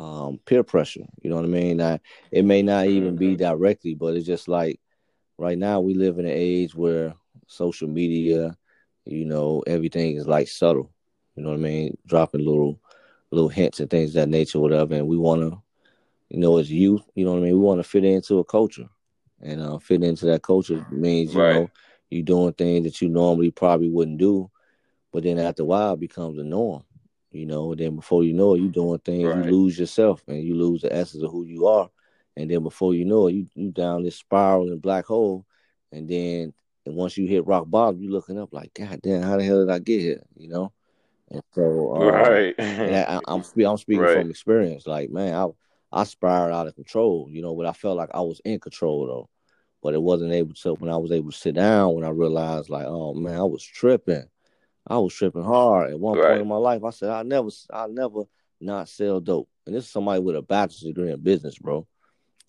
[0.02, 1.06] um peer pressure.
[1.22, 1.78] You know what I mean?
[1.78, 2.00] Now,
[2.32, 4.80] it may not even be directly, but it's just like
[5.38, 7.14] right now we live in an age where
[7.48, 8.58] social media,
[9.06, 10.92] you know, everything is like subtle.
[11.36, 11.98] You know what I mean?
[12.08, 12.80] Dropping little
[13.32, 14.96] little hints and things of that nature, whatever.
[14.96, 15.52] And we wanna,
[16.30, 18.90] you know, as youth, you know what I mean, we wanna fit into a culture.
[19.42, 21.54] And uh fit into that culture means, you Right.
[21.56, 21.72] know,
[22.10, 24.50] you're doing things that you normally probably wouldn't do,
[25.12, 26.84] but then after a while it becomes the norm.
[27.32, 29.46] You know, then before you know it, you're doing things, Right.
[29.46, 31.90] you lose yourself and you lose the essence of who you are.
[32.36, 35.46] And then before you know it, you you down this spiraling black hole.
[35.92, 36.54] And then
[36.86, 39.60] and once you hit rock bottom, you looking up like, God damn, how the hell
[39.60, 40.24] did I get here?
[40.36, 40.72] You know?
[41.30, 42.56] And so um, right.
[42.60, 44.18] I, I- I'm I'm speaking Right.
[44.18, 44.86] from experience.
[44.88, 45.48] Like, man, I
[45.94, 49.06] I spiraled out of control, you know, but I felt like I was in control
[49.08, 49.30] though.
[49.84, 52.70] But it wasn't able to when I was able to sit down when I realized
[52.70, 54.26] like, oh man, I was tripping.
[54.88, 55.92] I was tripping hard.
[55.92, 56.30] At one Right.
[56.30, 58.24] point in my life, I said, I never I never
[58.60, 59.50] not sell dope.
[59.66, 61.88] And this is somebody with a bachelor's degree in business, bro.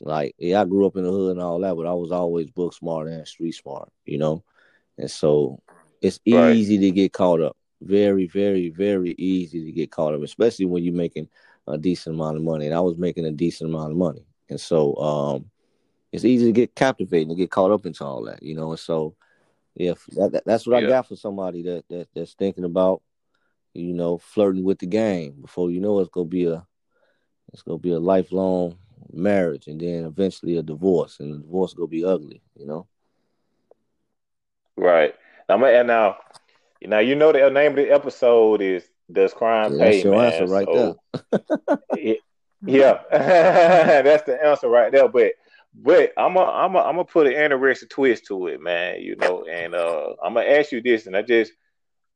[0.01, 2.51] Like, yeah, I grew up in the hood and all that, but I was always
[2.51, 4.43] book smart and street smart, you know?
[4.99, 5.63] And so
[6.01, 6.57] it's Right.
[6.57, 7.57] easy to get caught up.
[7.81, 11.29] Very, very, very easy to get caught up, especially when you're making
[11.69, 12.67] a decent amount of money.
[12.67, 14.25] And I was making a decent amount of money.
[14.49, 15.51] And so um
[16.13, 18.71] it's easy to get captivated and get caught up into all that, you know.
[18.71, 19.15] And so
[19.75, 23.03] if that, that- that's what I got for somebody that, that that's thinking about,
[23.75, 25.41] you know, flirting with the game.
[25.41, 26.67] Before you know it's gonna be a
[27.53, 28.77] it's gonna be a lifelong
[29.13, 31.21] marriage and then eventually a divorce.
[31.21, 32.87] And the divorce gonna be ugly, you know.
[34.77, 35.15] Right.
[35.49, 36.17] Now, and now,
[36.83, 40.05] now you know the uh, name of the episode is "Does Crime Yeah, Pay?" that's
[40.05, 40.33] your man.
[40.33, 41.01] answer right So,
[41.93, 42.21] it-
[42.65, 45.09] yeah, that's the answer right there.
[45.09, 45.33] But,
[45.75, 49.01] but I'm a, I'm a, I'm gonna put an interesting twist to it, man.
[49.01, 51.53] You know, and uh, I'm gonna ask you this, and I just,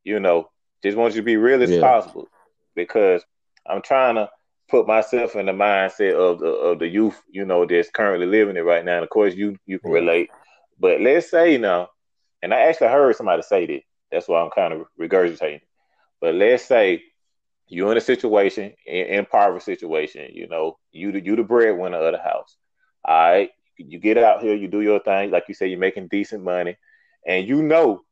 [0.03, 0.49] you know,
[0.83, 1.81] just want you to be real as Yeah.
[1.81, 2.27] possible
[2.75, 3.23] because
[3.65, 4.29] I'm trying to
[4.69, 8.57] put myself in the mindset of the of the youth, you know, that's currently living
[8.57, 8.95] it right now.
[8.95, 10.29] And of course, you you can relate.
[10.79, 11.89] But let's say now,
[12.41, 13.83] and I actually heard somebody say this.
[14.11, 15.61] That's why I'm kind of regurgitating.
[16.21, 17.03] But let's say
[17.67, 20.29] you're in a situation, in, poverty situation.
[20.33, 22.55] You know, you the, you the breadwinner of the house.
[23.07, 26.07] All right, you get out here, you do your thing, like you say, you're making
[26.09, 26.77] decent money,
[27.25, 28.03] and you know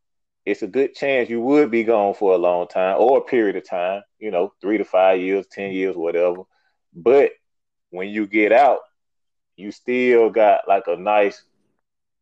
[0.46, 3.56] it's a good chance you would be gone for a long time or a period
[3.56, 4.04] of time.
[4.20, 6.44] You know, three to five years, ten years, whatever.
[6.94, 7.32] But
[7.90, 8.80] when you get out,
[9.58, 11.44] you still got like a nice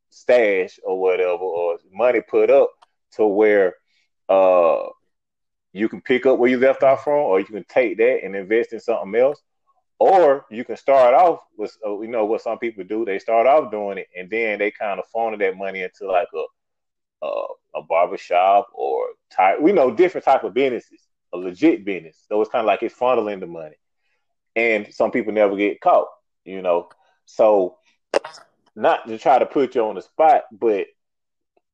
[0.10, 2.70] stash or whatever, or money put up
[3.14, 3.76] to where
[4.30, 4.88] uh
[5.74, 8.36] you can pick up where you left off from, or you can take that and
[8.36, 9.42] invest in something else,
[10.00, 13.06] or you can start off with uh, you know what some people do.
[13.06, 16.28] They start off doing it, and then they kind of funnel that money into like
[16.34, 19.62] a a, a barber shop or type.
[19.62, 21.02] We know different type of businesses,
[21.34, 22.18] a legit business.
[22.28, 23.76] So it's kind of like it's funneling the money,
[24.56, 26.08] and some people never get caught.
[26.46, 26.90] You know,
[27.26, 27.78] so
[28.76, 30.88] not to try to put you on the spot, but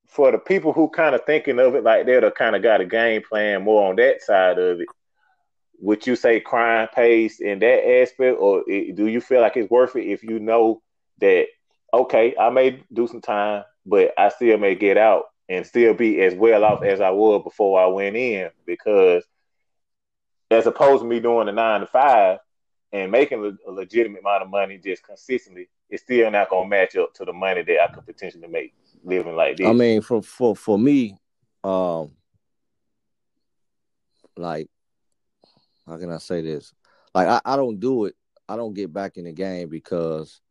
[0.08, 2.82] for the people who kind of thinking of it like that or kind of got
[2.82, 4.88] a game plan more on that side of it,
[5.82, 9.70] would you say crime pays in that aspect, or it, do you feel like it's
[9.70, 10.82] worth it if you know
[11.20, 11.48] that
[11.94, 16.22] okay, I may do some time, but I still may get out and still be
[16.22, 19.24] as well off as I was before I went in because
[20.52, 22.40] as opposed to me doing the nine to five
[22.92, 27.14] and making a legitimate amount of money just consistently, it's still not gonna match up
[27.16, 28.74] to the money that I could potentially make
[29.04, 29.68] living like this.
[29.68, 31.18] I mean, for for for me,
[31.64, 32.12] um,
[34.38, 34.70] like
[35.90, 36.74] how can I say this?
[37.14, 38.16] Like I, I don't do it.
[38.48, 40.42] I don't get back in the game because,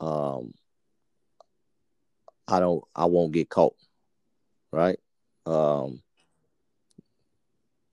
[0.00, 0.54] um,
[2.48, 2.84] I don't.
[2.94, 3.76] I won't get caught,
[4.72, 4.98] right?
[5.46, 6.02] Um,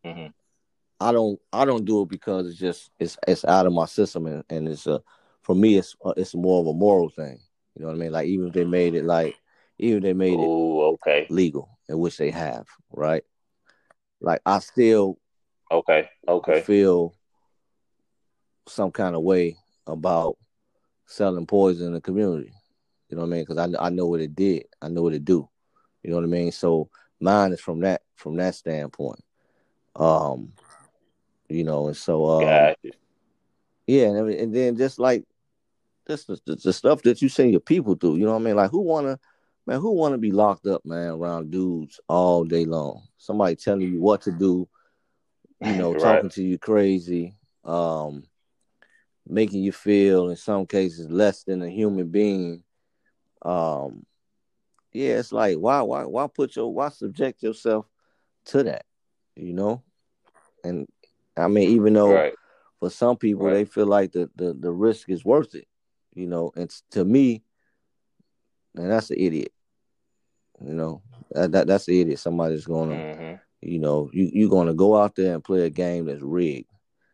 [0.04, 0.34] Mhm.
[1.00, 4.26] I don't I don't do it because it's just it's it's out of my system
[4.28, 5.02] and, and it's a
[5.42, 7.40] for me it's uh, it's more of a moral thing.
[7.76, 8.12] You know what I mean?
[8.12, 9.36] Like even if they made it like
[9.78, 11.28] even if they made Ooh, it okay.
[11.30, 13.24] legal, in which they have, right?
[14.22, 15.19] Like I still
[15.72, 16.10] Okay.
[16.28, 16.62] Okay.
[16.62, 17.16] feel
[18.68, 19.58] some kind of way
[19.88, 20.38] about
[21.06, 22.54] selling poison in the community.
[23.10, 23.46] You know what I mean?
[23.48, 24.66] Because I I know what it did.
[24.82, 25.50] I know what it do.
[26.04, 26.52] You know what I mean?
[26.52, 26.90] So
[27.20, 29.24] mine is from that from that standpoint.
[29.96, 30.54] Um,
[31.50, 32.98] you know, and so um, Gotcha.
[33.88, 35.26] yeah, and, and then just like
[36.08, 38.18] just the, the, the stuff that you send your people through.
[38.18, 38.56] You know what I mean?
[38.56, 39.20] Like who wanna
[39.66, 43.02] man, who wanna be locked up, man, around dudes all day long?
[43.18, 44.68] Somebody telling you what to do,
[45.62, 46.02] you know, Right.
[46.02, 48.24] talking to you crazy, um,
[49.28, 52.64] making you feel in some cases less than a human being.
[53.42, 54.06] Um,
[54.92, 57.86] yeah, it's like why why why put your why subject yourself
[58.46, 58.86] to that,
[59.36, 59.84] you know?
[60.64, 60.88] And
[61.38, 62.34] I mean, even though Right.
[62.80, 63.54] for some people Right.
[63.54, 65.68] they feel like the, the the risk is worth it,
[66.14, 67.44] you know, and to me,
[68.76, 69.52] and that's an idiot.
[70.62, 71.02] You know,
[71.32, 72.20] that, that that's an idiot.
[72.20, 76.06] Somebody's gonna hmm you know, you you're gonna go out there and play a game
[76.06, 76.70] that's rigged.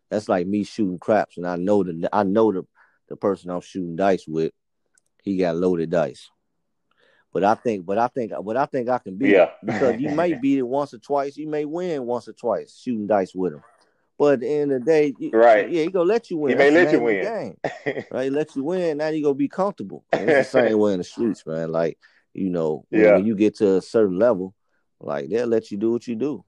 [0.10, 2.64] That's like me shooting craps, and I know the I know the
[3.10, 4.52] the person I'm shooting dice with,
[5.24, 6.30] he got loaded dice.
[7.34, 9.50] But I think, but I think, but I think I can beat Yeah.
[9.64, 11.36] because you may beat it once or twice.
[11.36, 13.64] You may win once or twice shooting dice with him.
[14.18, 15.70] But at the end of the day, Right.
[15.70, 16.52] Yeah, he gonna let you win.
[16.52, 17.58] He may let you name of the win.
[17.84, 18.24] game right?
[18.24, 18.98] He let you win.
[18.98, 20.06] Now you gonna be comfortable.
[20.14, 21.72] And it's the same way in the streets, man.
[21.72, 21.98] Like
[22.34, 23.16] you know, Yeah.
[23.16, 24.54] when you get to a certain level,
[25.00, 26.44] like they'll let you do what you do.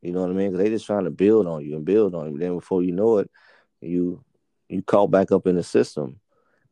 [0.00, 0.50] You know what I mean?
[0.50, 2.38] Because they just trying to build on you and build on you.
[2.38, 3.30] Then before you know it,
[3.80, 4.24] you
[4.68, 6.18] you caught back up in the system,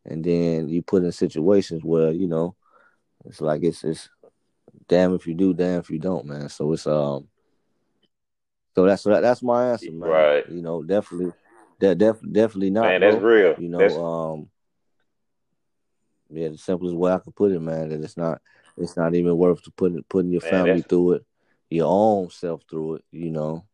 [0.05, 2.57] and then you put in situations where you know
[3.26, 4.09] it's like it's it's
[4.89, 6.49] damn if you do, damn if you don't, man.
[6.49, 7.28] So it's um.
[8.74, 10.09] So that's that, that's my answer, man.
[10.09, 10.49] Right.
[10.49, 11.33] You know, definitely,
[11.81, 12.83] that def, definitely not.
[12.83, 13.24] Man, that's bro.
[13.24, 13.55] real.
[13.59, 14.49] You know, That's- um,
[16.33, 18.41] yeah, the simplest way I could put it, man, that it's not
[18.81, 21.26] it's not even worth to putting putting your Man, family through it,
[21.68, 23.64] your own self through it, you know,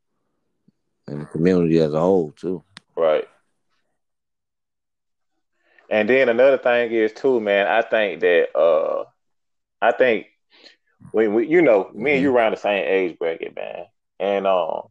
[1.06, 2.62] and the community as a whole too.
[2.96, 3.26] Right.
[5.88, 7.66] And then another thing is too, man.
[7.66, 9.04] I think that uh,
[9.80, 10.26] I think
[11.12, 13.84] when we, you know, me and you around the same age bracket, man.
[14.18, 14.88] And um,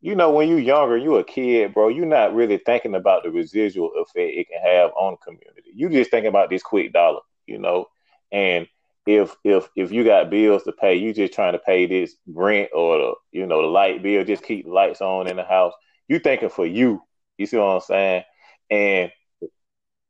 [0.00, 1.88] you know, when you're younger, you a kid, bro.
[1.88, 5.70] You're not really thinking about the residual effect it can have on the community.
[5.74, 7.86] You just thinking about this quick dollar, you know.
[8.32, 8.66] And
[9.08, 12.68] if if if you got bills to pay, you just trying to pay this rent
[12.74, 15.72] or the you know the light bill, just keep the lights on in the house.
[16.08, 17.02] You thinking for you.
[17.38, 18.24] You see what I'm saying?
[18.70, 19.10] And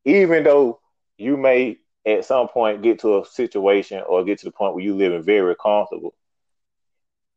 [0.03, 0.81] even though
[1.17, 4.83] you may at some point get to a situation or get to the point where
[4.83, 6.13] you living very comfortable,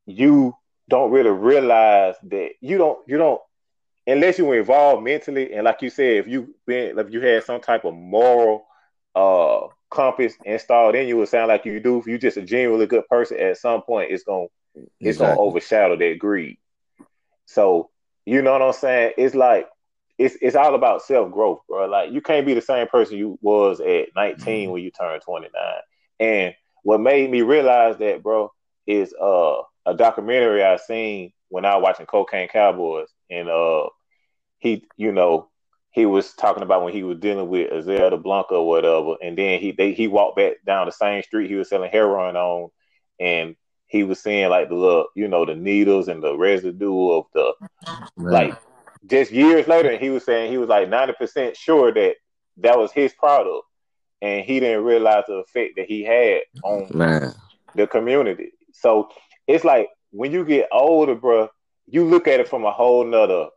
[0.04, 0.56] you
[0.88, 3.40] don't really realize that you don't you don't
[4.08, 7.60] unless you involved mentally and like you said, if you been if you had some
[7.60, 8.66] type of moral
[9.14, 9.60] uh
[9.92, 11.98] compass installed in you, it sound like you do.
[11.98, 14.46] If you just a genuinely good person, at some point it's gonna
[15.02, 16.58] it's gonna overshadow that greed.
[17.46, 17.90] So
[18.24, 19.12] you know what I'm saying?
[19.18, 19.68] It's like
[20.18, 21.86] it's it's all about self growth, bro.
[21.86, 25.50] Like you can't be the same person you was at 19 when you turned 29.
[26.20, 28.52] And what made me realize that, bro,
[28.86, 33.88] is uh a documentary I seen when I was watching Cocaine Cowboys, and uh
[34.58, 35.48] he, you know,
[35.92, 39.60] he was talking about when he was dealing with Griselda Blanco or whatever, and then
[39.60, 42.70] he they he walked back down the same street he was selling heroin on,
[43.20, 43.54] and
[43.86, 47.52] he was seeing like the little, you know, the needles and the residue of the
[48.16, 48.32] Man.
[48.32, 48.56] like
[49.06, 52.14] just years later, and he was saying he was like ninety percent sure that
[52.58, 53.66] that was his product,
[54.22, 57.34] and he didn't realize the effect that he had on man,
[57.74, 58.52] the community.
[58.72, 59.10] So
[59.46, 61.50] it's like when you get older, bro,
[61.86, 63.48] you look at it from a whole nother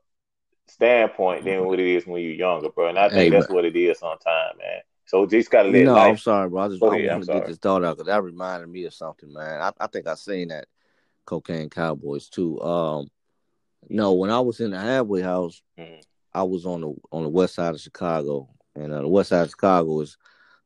[0.67, 2.89] standpoint than what it is when you're younger, bro.
[2.89, 4.81] And I think Hey, that's but- what it is sometimes, man.
[5.07, 6.61] So just gotta let no, I'm sorry, bro.
[6.61, 8.85] I just Go I ahead, I'm to get this thought out because that reminded me
[8.85, 9.61] of something, man.
[9.61, 10.65] I, I think I seen that
[11.25, 12.59] Cocaine Cowboys too.
[12.61, 13.07] Um,
[13.87, 16.01] no, when I was in the halfway house, Mhm.
[16.33, 19.43] I was on the on the west side of Chicago, and uh, the west side
[19.43, 20.17] of Chicago is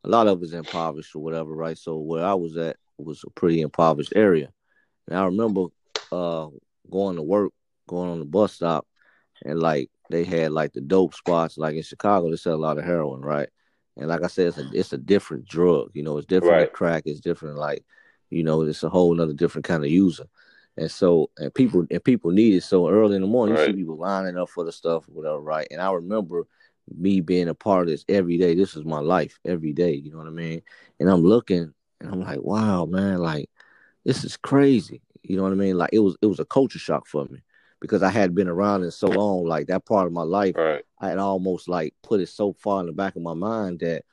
[0.05, 1.77] a lot of it's impoverished or whatever, right?
[1.77, 4.53] So where I was at was a pretty impoverished area,
[5.09, 5.65] and I remember
[6.13, 6.47] uh
[6.89, 7.51] going to work,
[7.87, 8.87] going on the bus stop,
[9.45, 12.77] and like they had like the dope spots, like in Chicago, they sell a lot
[12.77, 13.49] of heroin, right?
[13.97, 16.73] And like I said, it's a it's a different drug, you know, it's different Right.
[16.73, 17.83] crack, it's different like,
[18.29, 20.25] you know, it's a whole nother different kind of user.
[20.77, 23.57] And so and people and people need it so early in the morning.
[23.57, 25.67] You see people lining up for the stuff, whatever, right?
[25.71, 26.45] And I remember
[26.97, 28.55] me being a part of this every day.
[28.55, 29.93] This is my life every day.
[29.93, 30.61] You know what I mean?
[30.99, 33.49] And I'm looking and I'm like, wow, man, like
[34.05, 35.01] this is crazy.
[35.23, 35.77] You know what I mean?
[35.77, 37.41] Like it was it was a culture shock for me
[37.81, 40.83] because I had been around it so long, like that part of my life, right.
[40.99, 44.03] I had almost like put it so far in the back of my mind that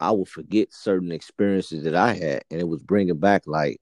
[0.00, 3.80] I would forget certain experiences that I had, and it was bringing back like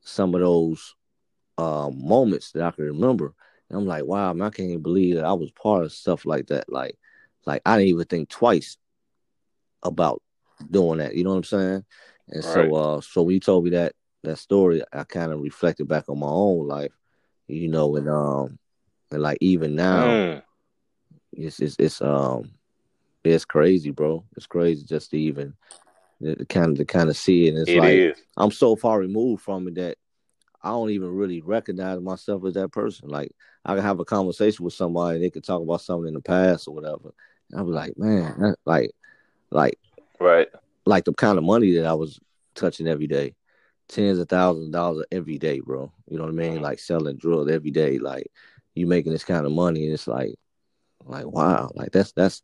[0.00, 0.94] some of those
[1.58, 3.34] uh, moments that I can remember.
[3.68, 6.26] And I'm like, wow, man, I can't even believe that I was part of stuff
[6.26, 6.70] like that.
[6.70, 6.98] Like,
[7.46, 8.76] like I didn't even think twice
[9.82, 10.22] about
[10.70, 11.14] doing that.
[11.14, 11.84] You know what I'm saying?
[12.28, 12.70] And right.
[12.70, 16.08] so, uh, so when you told me that that story, I kind of reflected back
[16.08, 16.92] on my own life,
[17.48, 18.58] you know, and um,
[19.10, 20.42] and like even now, mm.
[21.32, 22.50] it's it's it's um,
[23.24, 24.24] it's crazy, bro.
[24.36, 25.54] It's crazy just to even
[26.22, 27.50] to kind of to kind of see it.
[27.50, 28.22] And it's it like is.
[28.36, 29.96] I'm so far removed from it that
[30.62, 33.08] I don't even really recognize myself as that person.
[33.08, 33.32] Like
[33.64, 36.68] I can have a conversation with somebody, they could talk about something in the past
[36.68, 37.12] or whatever.
[37.50, 38.92] And be like, man, like,
[39.50, 39.78] like,
[40.18, 40.48] right,
[40.86, 42.18] like the kind of money that I was
[42.54, 43.34] touching every day,
[43.88, 45.92] tens of thousands of dollars every day, bro.
[46.08, 46.60] You know what I mean?
[46.62, 48.30] Like selling drugs every day, like
[48.74, 50.34] you making this kind of money, and it's like,
[51.04, 52.42] like wow, like that's that's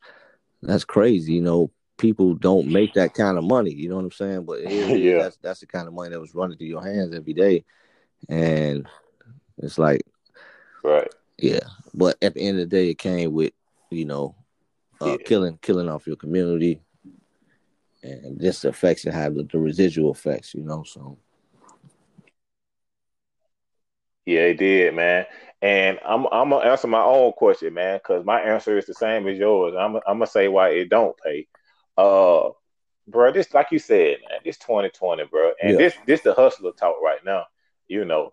[0.62, 1.34] that's crazy.
[1.34, 3.72] You know, people don't make that kind of money.
[3.72, 4.44] You know what I'm saying?
[4.44, 7.34] But yeah, that's that's the kind of money that was running through your hands every
[7.34, 7.64] day
[8.28, 8.86] and
[9.58, 10.02] it's like,
[10.82, 11.60] right, yeah.
[11.94, 13.52] But at the end of the day, it came with
[13.90, 14.34] you know,
[15.00, 15.16] uh, yeah.
[15.24, 16.80] killing killing off your community,
[18.02, 20.82] and just the effects it had, the residual effects, you know.
[20.84, 21.18] So.
[24.28, 25.26] Yeah, it did, man.
[25.60, 29.26] And I'm I'm gonna answer my own question, man, because my answer is the same
[29.26, 29.74] as yours.
[29.78, 31.48] I'm I'm gonna say why it don't pay.
[31.96, 32.50] Uh,
[33.08, 35.78] bro, this like you said, man, this 2020, bro, and yeah.
[35.78, 37.44] this this the hustler talk right now
[37.88, 38.32] you know,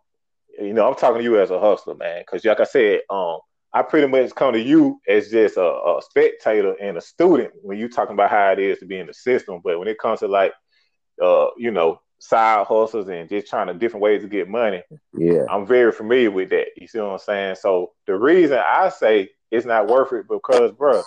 [0.59, 3.39] you know, I'm talking to you as a hustler, man, because like I said, um,
[3.73, 7.77] I pretty much come to you as just a, a, spectator and a student when
[7.77, 9.59] you talking about how it is to be in the system.
[9.63, 10.53] But when it comes to like,
[11.21, 14.83] uh, you know, side hustles and just trying to different ways to get money,
[15.17, 16.67] yeah, I'm very familiar with that.
[16.77, 17.55] You see what I'm saying?
[17.55, 21.03] So the reason I say it's not worth it because, bro,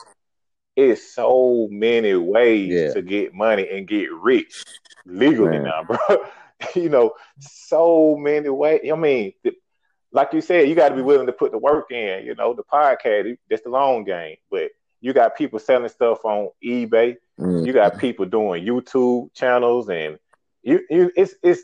[0.76, 2.92] it's so many ways yeah.
[2.92, 4.64] to get money and get rich
[5.04, 5.64] legally man.
[5.64, 6.24] now, bro.
[6.74, 8.80] you know, so many ways.
[8.90, 9.52] I mean, the,
[10.12, 12.24] like you said, you got to be willing to put the work in.
[12.24, 16.50] You know, the podcast that's the long game, but you got people selling stuff on
[16.64, 17.16] eBay.
[17.38, 17.66] Mm-hmm.
[17.66, 20.18] You got people doing YouTube channels, and
[20.68, 21.62] you, you it's it's.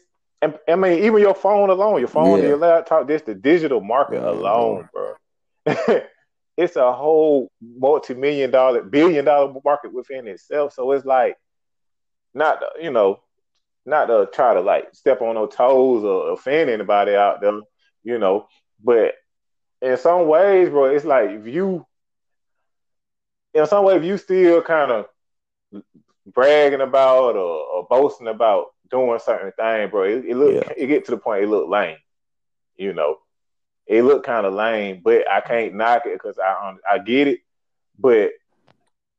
[0.69, 2.49] I mean, even your phone alone, your phone, yeah.
[2.49, 5.15] your laptop, just the digital market yeah, alone, bro.
[6.59, 10.75] it's a whole multi-million dollar, billion dollar market within itself.
[10.75, 11.37] So it's like,
[12.35, 13.21] not you know,
[13.87, 17.61] not to try to like step on no toes or offend anybody out there,
[18.03, 18.47] you know.
[18.83, 19.15] But
[19.81, 21.87] in some ways, bro, it's like if you,
[23.55, 25.07] in some way, if you still kind of
[26.27, 30.73] bragging about or, or, boasting about doing certain thing, bro, it, it look yeah.
[30.77, 31.97] it get to the point it look lame,
[32.77, 33.19] you know.
[33.87, 37.41] It look kind of lame, but I can't knock it because I I get it,
[37.99, 38.33] but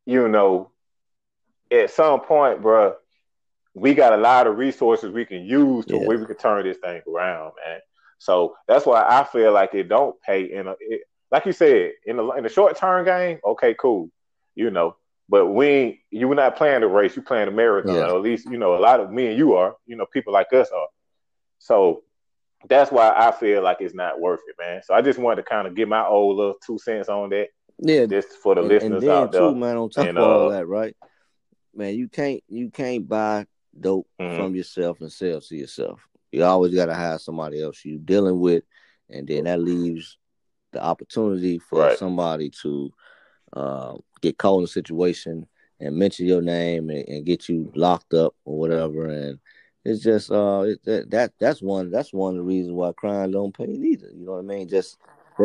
[0.06, 0.72] you know,
[1.72, 2.96] at some point, bro,
[3.74, 6.08] we got a lot of resources we can use to yeah.
[6.08, 7.80] where we can turn this thing around, man.
[8.18, 11.02] So that's why I feel like it don't pay in a it,
[11.32, 13.40] like you said in the in the short term game.
[13.46, 14.10] Okay, cool,
[14.56, 14.96] you know.
[15.28, 17.96] But we you were not playing the race, you playing the marathon.
[17.96, 18.08] Yeah.
[18.08, 19.76] At least you know a lot of me and you are.
[19.86, 20.88] You know, people like us are.
[21.60, 22.04] So
[22.68, 24.82] that's why I feel like it's not worth it, man.
[24.84, 27.48] So I just wanted to kind of get my old little two cents on that.
[27.80, 29.78] Yeah, just for the and, listeners and out there, too, man.
[29.78, 30.96] On top and, of all uh, that, right?
[31.74, 33.46] Man, you can't you can't buy
[33.78, 34.38] dope mm-hmm.
[34.38, 36.02] from yourself and sell to yourself.
[36.32, 38.64] You always got to have somebody else you dealing with,
[39.10, 40.18] and then that leaves
[40.72, 41.98] the opportunity for right.
[41.98, 42.92] somebody to
[43.56, 45.48] uh, get caught in a situation
[45.80, 49.08] and mention your name and, and, get you locked up or whatever.
[49.08, 49.40] And
[49.84, 53.32] it's just uh, it, that, that that's one that's one of the reasons why crime
[53.32, 54.10] don't pay neither.
[54.14, 54.68] You know what I mean?
[54.68, 54.98] Just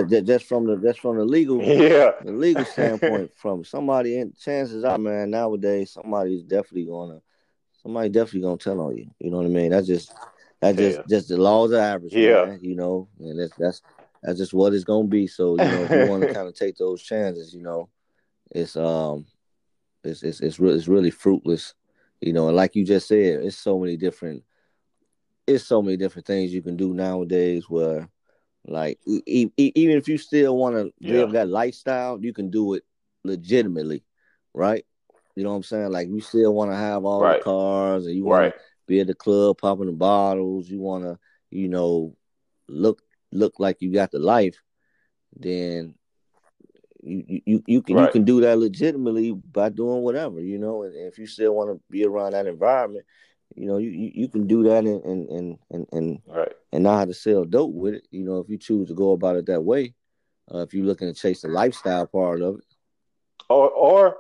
[0.09, 4.85] just from the just from the legal yeah the legal standpoint from somebody and chances
[4.85, 7.21] are man nowadays somebody's definitely gonna
[7.83, 9.11] somebody definitely gonna tell on you.
[9.19, 9.71] You know what I mean?
[9.71, 10.13] That's just
[10.61, 11.05] that's just yeah.
[11.09, 12.13] just the laws of average.
[12.13, 13.83] Yeah, man, you know, and that's that's
[14.23, 15.27] that's just what it's gonna be.
[15.27, 17.89] So you know, if you want to kind of take those chances, you know,
[18.51, 19.27] it's um,
[20.05, 21.75] it's it's it's, re- it's really fruitless.
[22.21, 24.45] You know, and like you just said, it's so many different,
[25.47, 27.65] it's so many different things you can do nowadays.
[27.69, 28.09] Where,
[28.67, 31.41] like, e- e- even if you still want to live yeah.
[31.41, 32.85] that lifestyle, you can do it
[33.25, 34.05] legitimately,
[34.53, 34.85] right?
[35.37, 35.93] You know what I'm saying?
[35.93, 37.39] Like you still want to have all right.
[37.39, 38.53] the cars, and you want right.
[38.53, 40.69] to be at the club popping the bottles.
[40.69, 41.19] You want to,
[41.51, 42.17] you know,
[42.69, 43.01] look
[43.33, 44.61] look like you got the life.
[45.35, 45.95] Then
[47.03, 48.07] you you you can right.
[48.07, 50.83] you can do that legitimately by doing whatever, you know.
[50.83, 53.05] And, if you still want to be around that environment,
[53.57, 56.53] you know, you, you, you can do that and and and and and, right.
[56.73, 58.09] and not have to sell dope with it.
[58.11, 59.95] You know, if you choose to go about it that way,
[60.53, 62.65] Uh, if you're looking to chase the lifestyle part of it,
[63.49, 64.17] or or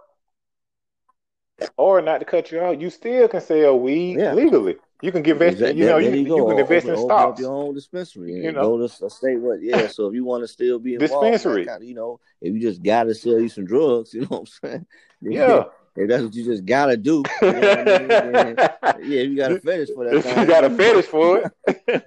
[1.77, 4.33] or not to cut you out, you still can sell weed yeah.
[4.33, 4.77] legally.
[5.03, 5.81] You can get exactly.
[5.81, 7.23] you know, you, you, you, can invest open, in stocks.
[7.23, 8.33] Open up your own dispensary.
[8.33, 9.63] you know, go to a state what?
[9.63, 9.89] Yeah.
[9.89, 12.61] So if you want to still be involved, dispensary, kind of, you know, if you
[12.61, 14.87] just gotta sell you some drugs, you know what I'm saying?
[15.21, 15.65] Yeah.
[15.97, 18.57] If that's what you just gotta do, you know I mean?
[19.11, 20.15] yeah, you got a fetish for that.
[20.25, 22.05] you got a fetish for it.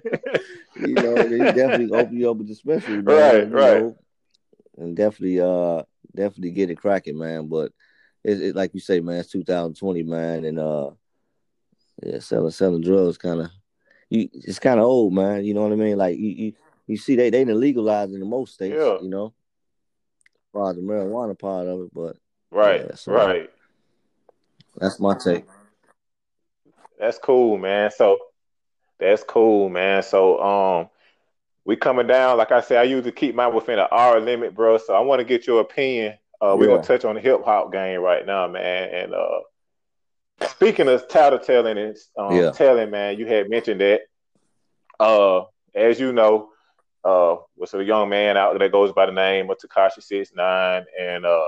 [0.80, 3.52] you know, you definitely open you up a dispensary, man, right?
[3.52, 3.82] Right.
[3.82, 3.96] Know,
[4.78, 5.82] and definitely, uh,
[6.16, 7.48] definitely get it cracking, man.
[7.48, 7.72] But
[8.24, 10.90] it's it, like you say, man, it's 2020, man, and uh,
[12.02, 13.50] yeah, selling selling drugs kind of,
[14.10, 15.44] you it's kind of old, man.
[15.44, 15.96] You know what I mean?
[15.96, 16.52] Like you you,
[16.86, 18.98] you see, they they legalized in the most states, yeah.
[19.00, 19.32] you know,
[20.52, 22.16] far as the marijuana part of it, but
[22.50, 23.50] right, yeah, so, right.
[24.76, 25.44] That's my take.
[26.98, 27.90] That's cool, man.
[27.90, 28.18] So
[28.98, 30.02] that's cool, man.
[30.02, 30.88] So um
[31.64, 32.38] we coming down.
[32.38, 34.78] Like I said, I usually keep mine within an hour limit, bro.
[34.78, 36.18] So I want to get your opinion.
[36.40, 38.90] Uh, we're gonna touch on the hip hop game right now, man.
[38.90, 39.40] And uh
[40.48, 42.50] speaking of tattletelling and um, yeah.
[42.50, 44.02] telling, man, you had mentioned that.
[45.00, 45.42] Uh,
[45.74, 46.50] as you know,
[47.04, 50.32] uh, was a young man out there that goes by the name of Tekashi Six
[50.34, 51.46] Nine, and uh,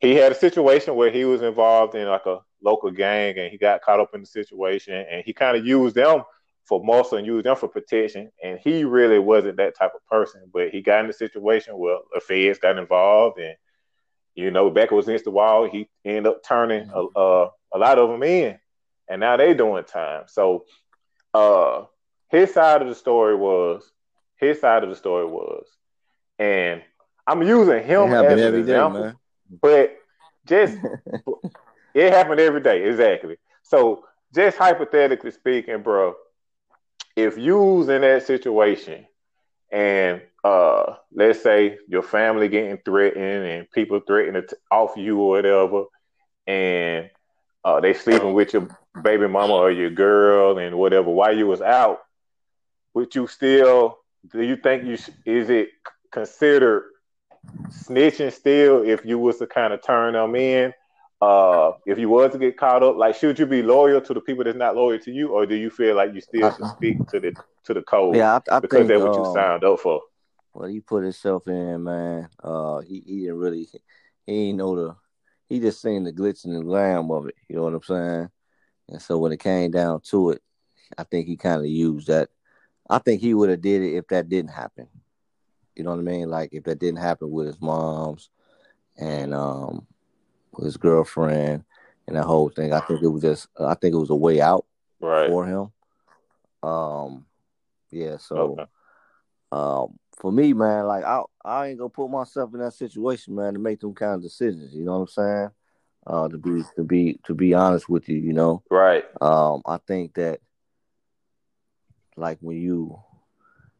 [0.00, 3.58] he had a situation where he was involved in like a local gang and he
[3.58, 6.22] got caught up in the situation and he kind of used them
[6.64, 8.30] for muscle and used them for protection.
[8.42, 11.98] And he really wasn't that type of person, but he got in the situation where
[12.14, 13.54] the feds got involved and
[14.34, 15.68] you know, Becca was against the wall.
[15.68, 18.58] He ended up turning a, a, a lot of them in,
[19.08, 20.24] and now they doing time.
[20.28, 20.64] So,
[21.34, 21.84] uh,
[22.30, 23.90] his side of the story was
[24.36, 25.66] his side of the story was,
[26.38, 26.82] and
[27.26, 29.04] I'm using him as an example.
[29.04, 29.12] Day,
[29.60, 29.96] but
[30.46, 30.78] just
[31.94, 33.36] it happened every day, exactly.
[33.62, 34.04] So
[34.34, 36.14] just hypothetically speaking, bro,
[37.16, 39.06] if you was in that situation
[39.70, 45.28] and uh let's say your family getting threatened and people threatening to off you or
[45.30, 45.84] whatever,
[46.46, 47.10] and
[47.64, 48.68] uh, they sleeping with your
[49.02, 52.00] baby mama or your girl and whatever while you was out,
[52.94, 53.98] would you still
[54.32, 55.68] do you think you is it
[56.10, 56.84] considered
[57.68, 60.72] snitching still if you was to kind of turn them in?
[61.20, 64.20] Uh, if you was to get caught up, like should you be loyal to the
[64.20, 67.06] people that's not loyal to you, or do you feel like you still should speak
[67.08, 68.16] to the to the code?
[68.16, 70.00] Yeah, I, I because think, that's what you um, signed up for.
[70.54, 72.28] Well, he put himself in, man.
[72.42, 73.68] Uh, he he didn't really,
[74.26, 74.96] he ain't know the,
[75.48, 77.34] he just seen the glitz and the glam of it.
[77.48, 78.28] You know what I'm saying?
[78.88, 80.42] And so when it came down to it,
[80.96, 82.30] I think he kind of used that.
[82.88, 84.88] I think he would have did it if that didn't happen.
[85.76, 86.30] You know what I mean?
[86.30, 88.30] Like if that didn't happen with his mom's
[88.96, 89.86] and um
[90.60, 91.64] with his girlfriend
[92.06, 94.40] and that whole thing, I think it was just I think it was a way
[94.40, 94.66] out
[95.00, 95.28] right.
[95.28, 96.68] for him.
[96.68, 97.26] Um
[97.90, 98.64] yeah, so okay.
[99.52, 103.54] um for me, man, like I I ain't gonna put myself in that situation, man,
[103.54, 104.74] to make them kind of decisions.
[104.74, 105.50] You know what I'm saying?
[106.06, 108.62] Uh, to be to be to be honest with you, you know.
[108.70, 109.04] Right.
[109.20, 110.40] Um, I think that
[112.16, 112.98] like when you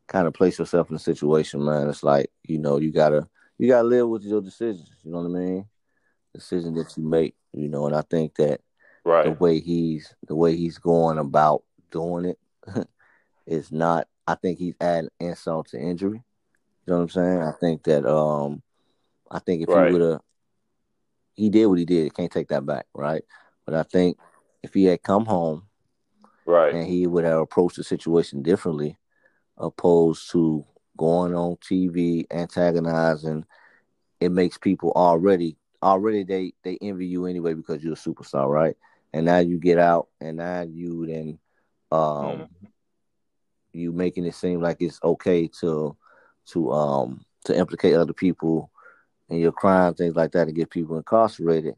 [0.07, 3.28] kind of place yourself in a situation, man, it's like you know you gotta
[3.59, 4.91] you gotta live with your decisions.
[5.05, 5.66] You know what I mean?
[6.35, 8.61] Decision that you make, you know, and I think that
[9.05, 9.24] right.
[9.24, 12.39] the way he's the way he's going about doing it
[13.47, 14.07] is not.
[14.26, 16.22] I think he's adding insult to injury.
[16.87, 17.43] You know what I'm saying?
[17.43, 18.62] I think that um,
[19.31, 19.89] I think if right.
[19.89, 20.20] he would have,
[21.35, 22.14] he did what he did.
[22.14, 23.22] Can't take that back, right?
[23.66, 24.18] But I think
[24.62, 25.64] if he had come home,
[26.47, 28.99] right, and he would have approached the situation differently,
[29.59, 30.64] opposed to
[30.97, 33.45] going on TV antagonizing.
[34.20, 38.76] It makes people already already they they envy you anyway because you're a superstar, right?
[39.12, 41.39] And now you get out and now you then
[41.91, 42.01] um
[42.39, 42.49] mm.
[43.72, 45.97] you making it seem like it's okay to
[46.47, 48.70] to um to implicate other people
[49.28, 51.74] in your crime, things like that, to get people incarcerated.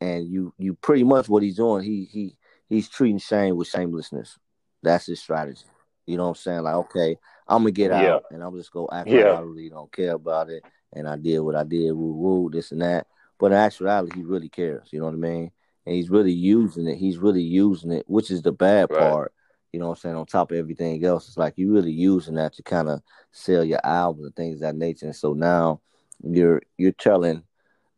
[0.00, 2.36] And you you pretty much what he's doing, he he
[2.68, 4.38] he's treating shame with shamelessness.
[4.82, 5.64] That's his strategy.
[6.06, 6.62] You know what I'm saying?
[6.62, 7.18] Like, okay,
[7.48, 9.30] I'm gonna get out and I'm just gonna act yeah.
[9.30, 10.62] like I really don't care about it.
[10.92, 13.06] And I did what I did, woo woo, this and that.
[13.38, 14.88] But in actuality, he really cares.
[14.90, 15.50] You know what I mean?
[15.84, 16.96] And he's really using it.
[16.96, 18.98] He's really using it, which is the bad right.
[18.98, 19.32] part.
[19.72, 20.16] You know what I'm saying?
[20.16, 23.62] On top of everything else, it's like you really using that to kind of sell
[23.62, 25.06] your album and things of that nature.
[25.06, 25.80] And so now
[26.22, 27.42] you're you're telling,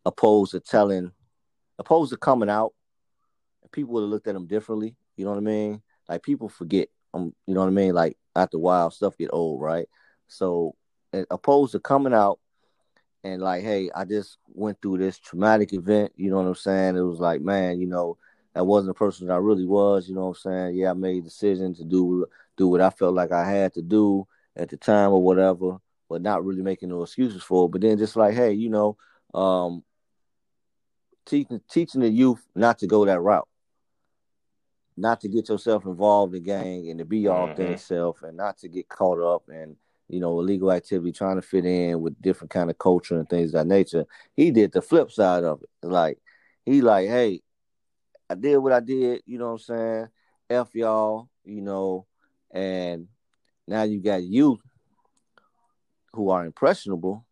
[0.05, 1.11] opposed to telling,
[1.77, 2.73] opposed to coming out,
[3.71, 4.95] people would have looked at him differently.
[5.15, 5.81] You know what I mean?
[6.09, 7.93] Like people forget um, you know what I mean?
[7.93, 9.87] Like after a while, stuff get old, right?
[10.27, 10.75] So,
[11.31, 12.39] opposed to coming out
[13.23, 16.13] and like, hey, I just went through this traumatic event.
[16.15, 16.95] You know what I'm saying?
[16.95, 18.17] It was like, man, you know,
[18.53, 20.07] that wasn't the person that I really was.
[20.07, 20.75] You know what I'm saying?
[20.75, 22.25] Yeah, I made a decision to do
[22.57, 25.77] do what I felt like I had to do at the time or whatever.
[26.09, 27.71] but not really making no excuses for it.
[27.71, 28.97] But then just like, hey, you know,
[29.33, 29.83] um,
[31.25, 33.47] teaching teaching the youth not to go that route,
[34.97, 37.75] not to get yourself involved in gang and to be all mm-hmm.
[37.75, 39.77] self, and not to get caught up and
[40.09, 43.49] you know illegal activity, trying to fit in with different kind of culture and things
[43.49, 44.05] of that nature.
[44.35, 46.19] He did the flip side of it, like
[46.65, 47.41] he like, hey,
[48.29, 50.07] I did what I did, you know what I'm saying?
[50.49, 52.05] F y'all, you know,
[52.51, 53.07] and
[53.67, 54.59] now you got youth
[56.13, 57.25] who are impressionable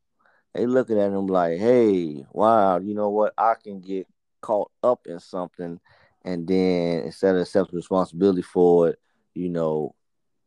[0.58, 3.34] they looking at him like, hey, wow, you know what?
[3.38, 4.08] I can get
[4.42, 5.80] caught up in something,
[6.26, 9.00] and then instead of accepting responsibility for it,
[9.36, 9.94] you know,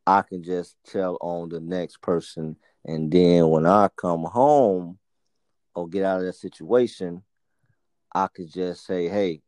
[0.07, 4.99] I can just tell on the next person, and then when I come home
[5.75, 7.23] or get out of that situation,
[8.13, 9.43] I could just say, hey,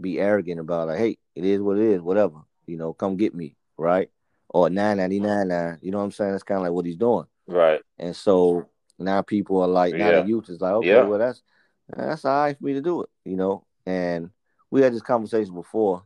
[0.00, 0.98] be arrogant about it.
[0.98, 2.36] Hey, it is what it is, whatever.
[2.66, 4.10] You know, come get me, right?
[4.48, 5.72] Or nine ninety nine nine.
[5.72, 6.32] Uh, you know what I'm saying?
[6.32, 7.26] That's kind of like what he's doing.
[7.46, 7.80] Right.
[7.98, 10.20] And so now people are like, now yeah.
[10.20, 11.02] the youth is like, okay, yeah.
[11.02, 11.42] well that's
[11.88, 13.64] that's all right for me to do it, you know.
[13.86, 14.30] And
[14.70, 16.04] we had this conversation before,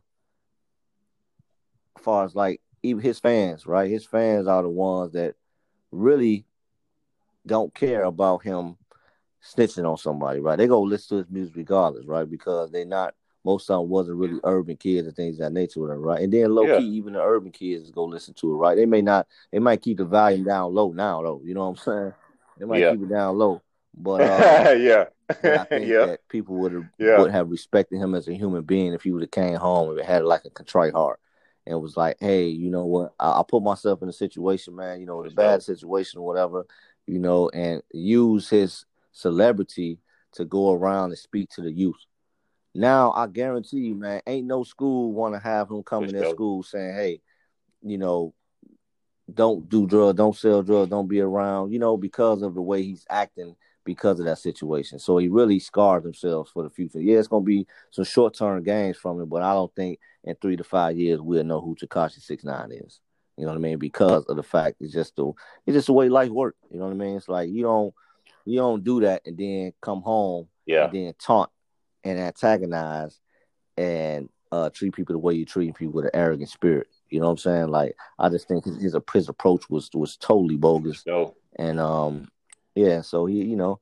[1.97, 3.89] as far as like his fans, right?
[3.89, 5.35] His fans are the ones that
[5.91, 6.45] really
[7.45, 8.77] don't care about him
[9.43, 10.57] snitching on somebody, right?
[10.57, 12.29] They go listen to his music regardless, right?
[12.29, 13.13] Because they're not
[13.45, 16.21] most of them wasn't really urban kids and things that nature with them, right?
[16.21, 16.77] And then low yeah.
[16.77, 18.75] key, even the urban kids is go listen to it, right?
[18.75, 21.41] They may not, they might keep the volume down low now, though.
[21.43, 22.13] You know what I'm saying?
[22.57, 22.91] They might yeah.
[22.91, 23.61] keep it down low,
[23.93, 24.21] but
[24.67, 26.05] uh, yeah, but I think yeah.
[26.05, 27.19] that people would have yeah.
[27.19, 30.07] would have respected him as a human being if he would have came home and
[30.07, 31.19] had like a contrite heart
[31.65, 33.13] and was like, hey, you know what?
[33.19, 34.99] I, I put myself in a situation, man.
[34.99, 36.65] You know, the bad situation or whatever.
[37.07, 39.99] You know, and use his celebrity
[40.33, 41.99] to go around and speak to the youth.
[42.73, 46.29] Now I guarantee you, man, ain't no school want to have him come in their
[46.29, 47.21] school saying, "Hey,
[47.83, 48.33] you know,
[49.31, 52.83] don't do drugs, don't sell drugs, don't be around, you know, because of the way
[52.83, 53.55] he's acting
[53.85, 54.99] because of that situation.
[54.99, 57.01] So he really scarred himself for the future.
[57.01, 60.35] Yeah, it's gonna be some short term gains from it, but I don't think in
[60.35, 62.99] three to five years we'll know who Tekashi Six Nine is.
[63.37, 63.79] You know what I mean?
[63.79, 65.31] Because of the fact it's just the
[65.65, 66.59] it's just the way life works.
[66.71, 67.17] You know what I mean?
[67.17, 67.93] It's like you don't
[68.45, 70.85] you don't do that and then come home yeah.
[70.85, 71.49] and then taunt
[72.03, 73.19] and antagonize
[73.77, 76.87] and uh, treat people the way you treat people with an arrogant spirit.
[77.09, 77.67] You know what I'm saying?
[77.69, 81.03] Like I just think his his, his approach was was totally bogus.
[81.05, 81.35] No.
[81.57, 82.29] And um,
[82.75, 83.01] yeah.
[83.01, 83.79] So he, you know,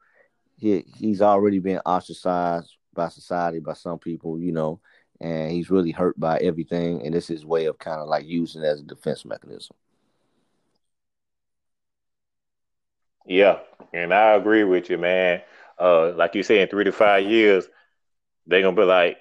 [0.57, 4.39] he he's already been ostracized by society by some people.
[4.39, 4.79] You know,
[5.19, 7.05] and he's really hurt by everything.
[7.05, 9.75] And this is his way of kind of like using it as a defense mechanism.
[13.25, 13.59] Yeah,
[13.93, 15.41] and I agree with you, man.
[15.79, 17.67] Uh, like you say, in three to five years,
[18.47, 19.17] they're gonna be like,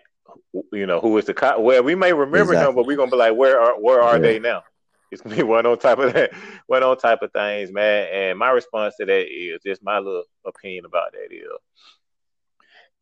[0.73, 1.61] you know, who is the cop?
[1.61, 2.69] Well, we may remember exactly.
[2.69, 4.23] him, but we're gonna be like, where are where are yeah.
[4.23, 4.63] they now?
[5.11, 6.33] It's gonna be one on type of that,
[6.67, 8.09] one on type of things, man.
[8.13, 11.47] And my response to that is just my little opinion about that is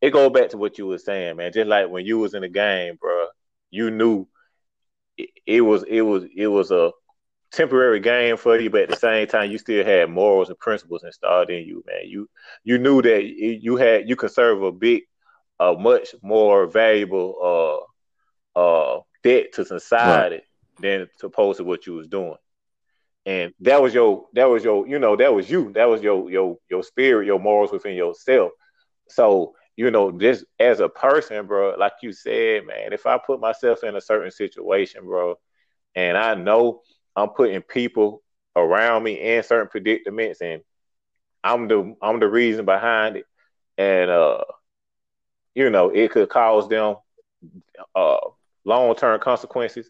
[0.01, 1.51] it goes back to what you were saying, man.
[1.51, 3.27] Just like when you was in the game, bro,
[3.69, 4.27] you knew
[5.17, 6.91] it, it was it was it was a
[7.51, 11.03] temporary game for you, but at the same time, you still had morals and principles
[11.03, 12.03] installed in you, man.
[12.05, 12.29] You
[12.63, 15.03] you knew that you had you could serve a big
[15.59, 17.85] a much more valuable
[18.55, 20.43] uh uh debt to society right.
[20.81, 22.35] Than opposed to what you was doing.
[23.25, 26.29] And that was your that was your you know that was you that was your
[26.31, 28.51] your your spirit your morals within yourself.
[29.09, 33.39] So you know just as a person, bro, like you said, man, if I put
[33.39, 35.35] myself in a certain situation, bro,
[35.95, 36.81] and I know
[37.15, 38.23] I'm putting people
[38.55, 40.61] around me in certain predicaments, and
[41.43, 43.25] I'm the I'm the reason behind it,
[43.77, 44.43] and uh
[45.55, 46.95] you know, it could cause them
[47.95, 48.17] uh,
[48.65, 49.89] long term consequences.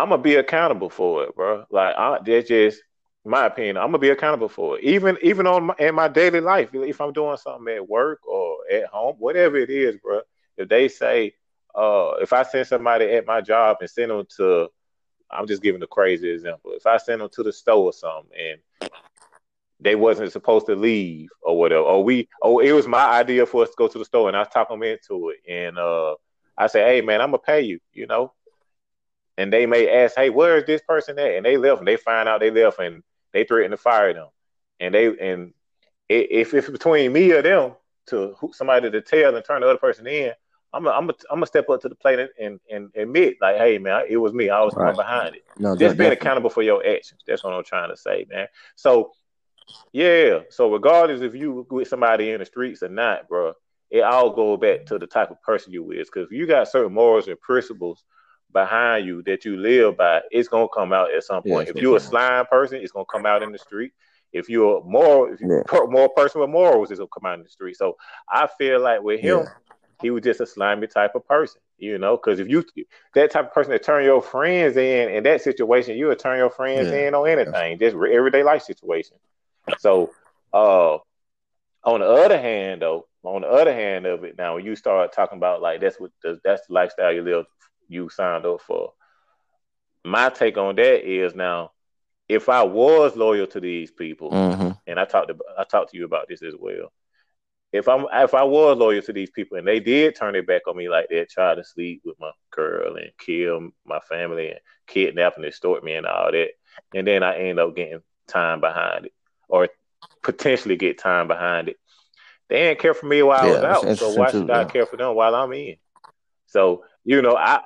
[0.00, 1.64] I'm gonna be accountable for it, bro.
[1.70, 2.82] Like I, that's just
[3.24, 3.76] my opinion.
[3.76, 6.70] I'm gonna be accountable for it, even even on my, in my daily life.
[6.72, 10.22] If I'm doing something at work or at home, whatever it is, bro.
[10.56, 11.34] If they say,
[11.74, 14.68] uh, if I send somebody at my job and send them to,
[15.30, 16.72] I'm just giving a crazy example.
[16.72, 18.90] If I send them to the store or something and
[19.80, 21.82] they wasn't supposed to leave or whatever.
[21.82, 24.36] Or we, oh, it was my idea for us to go to the store, and
[24.36, 25.38] I talk them into it.
[25.50, 26.16] And uh,
[26.56, 28.32] I say, hey man, I'm gonna pay you, you know.
[29.40, 31.34] And they may ask, hey, where is this person at?
[31.34, 34.28] And they left, and they find out they left, and they threaten to fire them.
[34.80, 35.54] And they and
[36.10, 37.72] if it's between me or them
[38.08, 40.32] to somebody to tell and turn the other person in,
[40.74, 43.56] I'm a, I'm a, I'm gonna step up to the plate and, and, admit like,
[43.56, 44.50] hey man, it was me.
[44.50, 44.94] I was right.
[44.94, 45.44] behind it.
[45.58, 47.22] No, just being accountable for your actions.
[47.26, 48.46] That's what I'm trying to say, man.
[48.76, 49.12] So
[49.92, 50.40] yeah.
[50.50, 53.54] So regardless if you with somebody in the streets or not, bro,
[53.88, 56.10] it all goes back to the type of person you is.
[56.10, 58.04] Because if you got certain morals and principles
[58.52, 61.68] behind you that you live by, it's gonna come out at some point.
[61.68, 63.92] Yeah, if you're a slime person, it's gonna come out in the street.
[64.32, 65.78] if you're a moral, if you're Yeah.
[65.82, 67.76] a more person with morals, is gonna come out in the street.
[67.76, 67.96] So
[68.28, 69.48] I feel like with him, Yeah.
[70.00, 72.16] he was just a slimy type of person, you know.
[72.16, 72.64] Because if you
[73.14, 76.38] that type of person that turn your friends in in that situation, you would turn
[76.38, 79.16] your friends in on anything, just everyday life situation.
[79.78, 80.10] So,
[80.52, 80.98] uh,
[81.84, 85.12] on the other hand, though, on the other hand of it, now when you start
[85.12, 87.46] talking about like that's what the, that's the lifestyle you live,
[87.90, 88.94] you signed up for.
[90.04, 91.72] My take on that is now,
[92.28, 94.70] if I was loyal to these people, Mm-hmm.
[94.86, 96.92] and I talked about, I talked to you about this as well.
[97.72, 100.62] If I'm if I was loyal to these people and they did turn it back
[100.68, 104.60] on me like that, try to sleep with my girl and kill my family and
[104.86, 106.50] kidnap and extort me and all that,
[106.94, 109.12] and then I end up getting time behind it
[109.48, 109.68] or
[110.22, 111.76] potentially get time behind it.
[112.48, 114.64] They didn't care for me while I Yeah, was out, so why too, should I
[114.64, 114.66] yeah.
[114.66, 115.76] care for them while I'm in?
[116.46, 117.62] So you know, I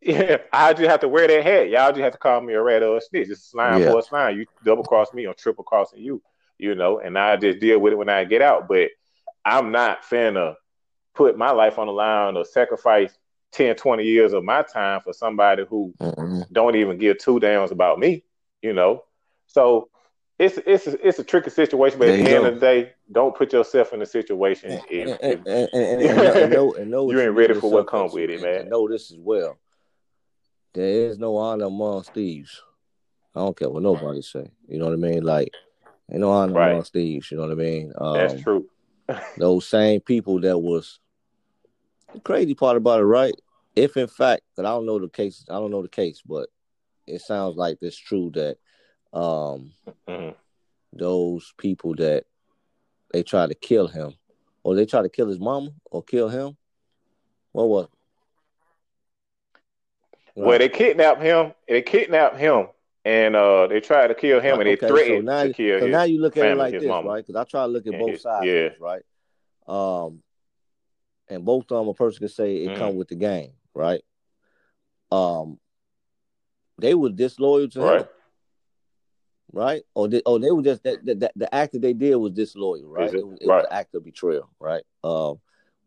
[0.00, 1.68] yeah, I just have to wear that hat.
[1.70, 3.28] Y'all just have to call me a rat or a snitch.
[3.28, 3.90] It's a slime Yeah.
[3.90, 4.38] for a slime.
[4.38, 6.22] You double cross me, I'm triple crossing you.
[6.58, 8.66] You know, and I just deal with it when I get out.
[8.68, 8.90] But
[9.44, 10.56] I'm not finna
[11.14, 13.16] put my life on the line or sacrifice
[13.52, 16.42] 10, 20 years of my time for somebody who Mm-hmm.
[16.52, 18.24] don't even give two downs about me,
[18.62, 19.04] you know.
[19.46, 19.88] So
[20.38, 22.48] it's it's a, it's a tricky situation, but at the end go.
[22.48, 26.02] of the day, don't put yourself in a situation And, if, and, and, and, and,
[26.02, 28.68] and know, know You ain't ready for what yourself come with it, man.
[28.68, 29.56] Know this as well.
[30.74, 32.62] There is no honor amongst thieves.
[33.34, 34.50] I don't care what nobody say.
[34.68, 35.22] You know what I mean?
[35.22, 35.52] Like,
[36.10, 36.70] ain't no honor Right.
[36.72, 37.30] amongst thieves.
[37.30, 37.92] You know what I mean?
[37.96, 38.68] Um, that's true.
[39.36, 41.00] Those same people that was
[42.12, 43.34] the crazy part about it, right?
[43.76, 46.48] If in fact, because I don't know the case, I don't know the case, but
[47.06, 48.58] it sounds like it's true that
[49.16, 49.72] um
[50.08, 50.34] Mhm.
[50.92, 52.24] those people that
[53.12, 54.14] they try to kill him,
[54.62, 56.56] or they try to kill his mama, or kill him.
[57.52, 57.88] What was?
[60.38, 60.46] It?
[60.46, 61.52] Well, they kidnapped him.
[61.68, 62.68] They kidnapped him,
[63.04, 65.78] and uh, they tried to kill him, and they Okay, so threatened now, to kill
[65.80, 67.08] so his now you look at it family, like his this, mama.
[67.08, 67.26] right?
[67.26, 68.68] Because I try to look at And both his- sides, yeah.
[68.80, 69.02] right?
[69.66, 70.22] Um,
[71.28, 72.76] and both of them, a person can say it Mhm.
[72.78, 74.02] come with the game, right?
[75.10, 75.58] Um,
[76.78, 78.00] they were disloyal to Right.
[78.00, 78.08] him,
[79.52, 79.82] right?
[79.94, 82.88] Or they, or they were just that, that the act that they did was disloyal,
[82.88, 83.08] right?
[83.12, 83.18] It?
[83.20, 84.84] It, was, it was an act of betrayal, right?
[85.04, 85.40] Um,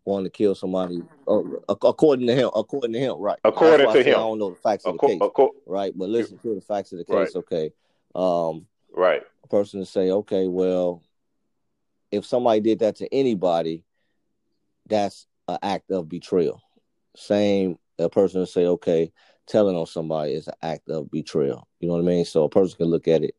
[0.06, 1.40] wanting to kill somebody, uh,
[1.70, 3.40] ac- according to him, according to him, right?
[3.44, 4.16] According to I him.
[4.16, 5.22] I don't know the facts of the case,
[5.66, 5.94] right?
[5.96, 7.26] But listen to the facts of the Right.
[7.28, 7.72] case, okay?
[8.16, 9.22] Um, right.
[9.44, 11.02] a person to say, okay, well,
[12.12, 13.84] if somebody did that to anybody,
[14.88, 16.62] that's an act of betrayal.
[17.16, 19.12] Same, a person to say, okay,
[19.48, 21.68] telling on somebody is an act of betrayal.
[21.80, 22.26] You know what I mean?
[22.26, 23.36] So a person can look at it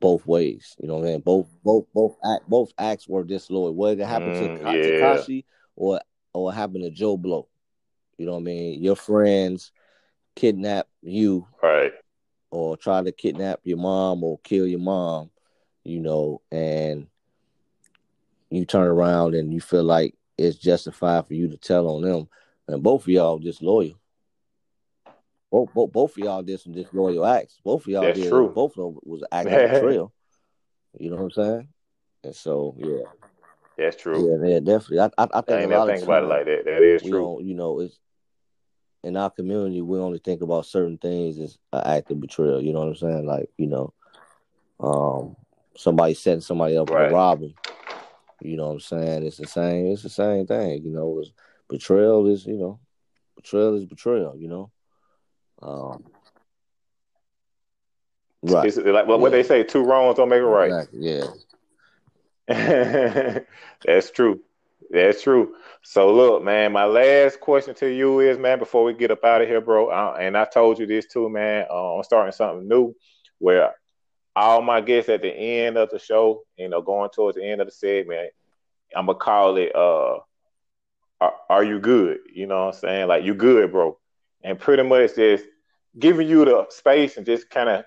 [0.00, 0.74] both ways.
[0.78, 1.20] You know what I mean?
[1.20, 3.74] Both, both, both act, both acts were disloyal.
[3.74, 4.90] Whether it happened Mm, to yeah.
[4.90, 5.44] Tekashi
[5.76, 6.00] or
[6.32, 7.48] or it happened to Joe Blow.
[8.18, 8.82] You know what I mean?
[8.82, 9.72] Your friends
[10.34, 11.92] kidnap you Right.
[12.50, 15.30] or try to kidnap your mom or kill your mom,
[15.84, 17.06] you know, and
[18.50, 22.28] you turn around and you feel like it's justified for you to tell on them.
[22.68, 23.98] And both of y'all disloyal.
[25.50, 27.58] Both, both, both of y'all did some disloyal acts.
[27.64, 28.28] Both of y'all That's did.
[28.28, 28.50] true.
[28.52, 30.12] Both of them was acting act of betrayal.
[30.98, 31.68] You know what I'm saying?
[32.24, 33.04] And so, yeah,
[33.76, 34.40] That's true.
[34.42, 35.00] yeah, yeah, definitely.
[35.00, 36.64] I, I, I I think ain't a lot never of think about it like that.
[36.64, 37.40] That is true.
[37.42, 37.98] you know, it's
[39.02, 39.82] in our community.
[39.82, 42.62] We only think about certain things as an act of betrayal.
[42.62, 43.26] You know what I'm saying?
[43.26, 43.92] Like, you know,
[44.80, 45.36] um,
[45.76, 47.08] somebody setting somebody up Right.
[47.08, 47.54] to rob them.
[48.40, 49.26] You know what I'm saying?
[49.26, 49.86] It's the same.
[49.86, 50.82] It's the same thing.
[50.84, 51.32] You know, it's,
[51.68, 52.78] betrayal is you know,
[53.36, 54.36] betrayal is betrayal.
[54.36, 54.70] You know,
[55.62, 56.04] um,
[58.42, 58.66] right?
[58.66, 60.70] It's like what, what they say: two wrongs don't make a right.
[60.70, 61.00] Exactly.
[61.00, 61.24] Yeah.
[63.86, 64.40] That's true.
[64.90, 65.54] That's true.
[65.82, 69.42] So look, man, my last question to you is, man, before we get up out
[69.42, 71.66] of here, bro, uh, and I told you this too, man.
[71.70, 72.94] Uh, I'm starting something new
[73.38, 73.74] where
[74.36, 77.60] all my guests at the end of the show, you know, going towards the end
[77.60, 78.30] of the segment,
[78.94, 80.18] I'm gonna call it uh
[81.20, 82.18] are, are you good?
[82.34, 83.08] You know what I'm saying?
[83.08, 83.98] Like you good, bro.
[84.42, 85.44] And pretty much just
[85.98, 87.84] giving you the space and just kind of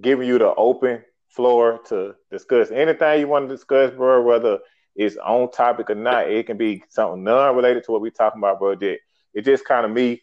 [0.00, 1.02] giving you the open
[1.34, 4.58] floor to discuss anything you want to discuss, bro, whether
[4.94, 6.30] it's on topic or not.
[6.30, 8.74] It can be something non-related to what we're talking about, bro.
[8.74, 8.98] That
[9.34, 10.22] it's just kind of me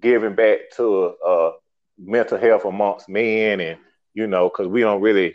[0.00, 1.50] giving back to uh
[1.98, 3.78] mental health amongst men and
[4.14, 5.34] you know, because we don't really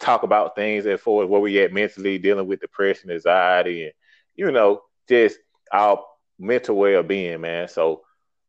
[0.00, 3.92] talk about things as far as where we at mentally, dealing with depression, anxiety, and
[4.34, 5.38] you know, just
[5.72, 6.02] our
[6.38, 7.68] mental well-being, man.
[7.68, 8.02] So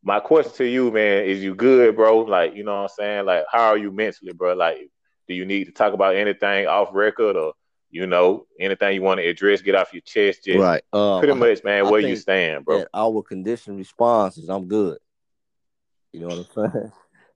[0.03, 2.19] my question to you, man, is you good, bro?
[2.19, 3.25] Like, you know what I'm saying?
[3.25, 4.53] Like, how are you mentally, bro?
[4.53, 4.89] Like,
[5.28, 7.53] do you need to talk about anything off record or
[7.89, 10.82] you know, anything you want to address, get off your chest, just right.
[10.91, 12.86] Um, pretty much, man, I where you stand, bro.
[12.91, 14.97] our conditioned response is I'm good.
[16.11, 16.91] You know what I'm saying?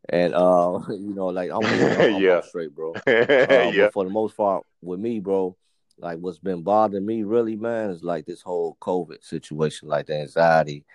[0.10, 2.38] and uh, you know, like I'm, I'm, Yeah.
[2.38, 2.94] I'm straight, bro.
[3.06, 3.90] Uh, yeah.
[3.92, 5.56] For the most part, with me, bro,
[6.00, 10.16] like what's been bothering me really, man, is like this whole COVID situation, like the
[10.16, 10.86] anxiety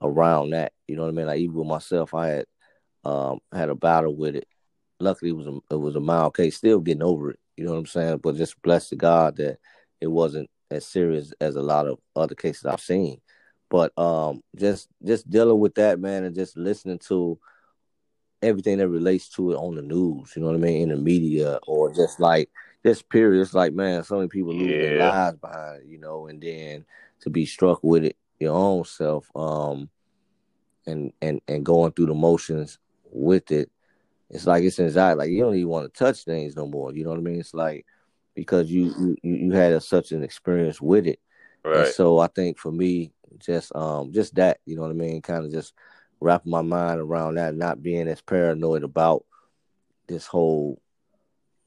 [0.00, 0.72] around that.
[0.86, 1.26] You know what I mean?
[1.26, 2.46] Like even with myself, I had
[3.04, 4.46] um had a battle with it.
[5.02, 6.56] Luckily, it was a it was a mild case.
[6.56, 7.38] Still getting over it.
[7.56, 8.18] You know what I'm saying?
[8.18, 9.58] But just bless to God that
[10.00, 13.20] it wasn't as serious as a lot of other cases I've seen.
[13.68, 17.38] But um, just just dealing with that, man, and just listening to
[18.42, 20.32] everything that relates to it on the news.
[20.34, 20.82] You know what I mean?
[20.82, 22.50] In the media or just like
[22.82, 23.40] this period.
[23.40, 25.86] It's like, man, so many people lose their lives behind it.
[25.86, 26.84] You know, and then
[27.20, 29.88] to be struck with it your own self, um,
[30.86, 32.78] and and and going through the motions
[33.10, 33.70] with it.
[34.32, 35.18] It's like it's anxiety.
[35.18, 36.92] Like you don't even want to touch things no more.
[36.94, 37.40] You know what I mean?
[37.40, 37.86] It's like
[38.34, 41.20] because you you you had a, such an experience with it.
[41.72, 41.86] And Right.
[41.86, 45.44] so I think for me, just um just that, you know what I mean, kind
[45.44, 45.74] of just
[46.20, 49.24] wrapping my mind around that, not being as paranoid about
[50.08, 50.80] this whole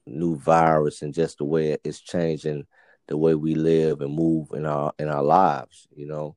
[0.06, 2.66] new virus and just the way it's changing
[3.08, 6.36] the way we live and move in our in our lives, you know.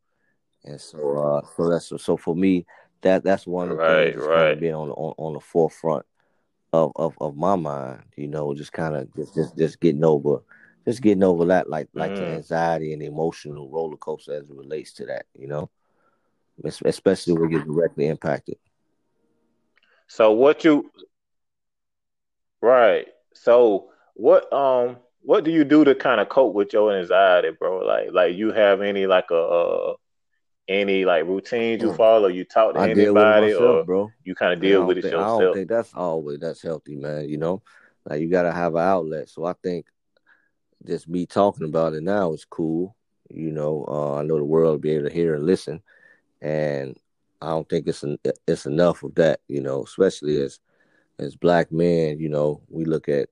[0.66, 2.66] And so uh so that's so for me
[3.02, 4.52] that that's one of the Right, things that's kind right.
[4.52, 6.06] of been on, on on the forefront
[6.74, 10.40] of of, of my mind, you know, just kind of just, just just getting over
[10.86, 12.36] just getting over that like like the Mm.
[12.36, 15.70] anxiety and the emotional roller coaster as it relates to that, you know.
[16.86, 18.58] Especially when you're directly impacted.
[20.08, 20.90] So what you
[22.62, 23.08] right.
[23.34, 27.80] So what um what do you do to kind of cope with your anxiety, bro?
[27.80, 29.94] Like like you have any like a uh,
[30.70, 32.28] any like routines you follow?
[32.28, 34.12] You talk to I anybody myself, or bro.
[34.24, 37.28] you kind of deal with it think I don't think that's always that's healthy, man.
[37.28, 37.62] You know,
[38.06, 39.28] like you gotta have an outlet.
[39.30, 39.88] So I think
[40.86, 42.96] just me talking about it now is cool.
[43.30, 45.82] You know, uh, I know the world will be able to hear and listen,
[46.42, 46.98] and
[47.42, 49.42] I don't think it's en- it's enough of that.
[49.48, 50.60] You know, especially as
[51.18, 53.30] as black men, you know, we look at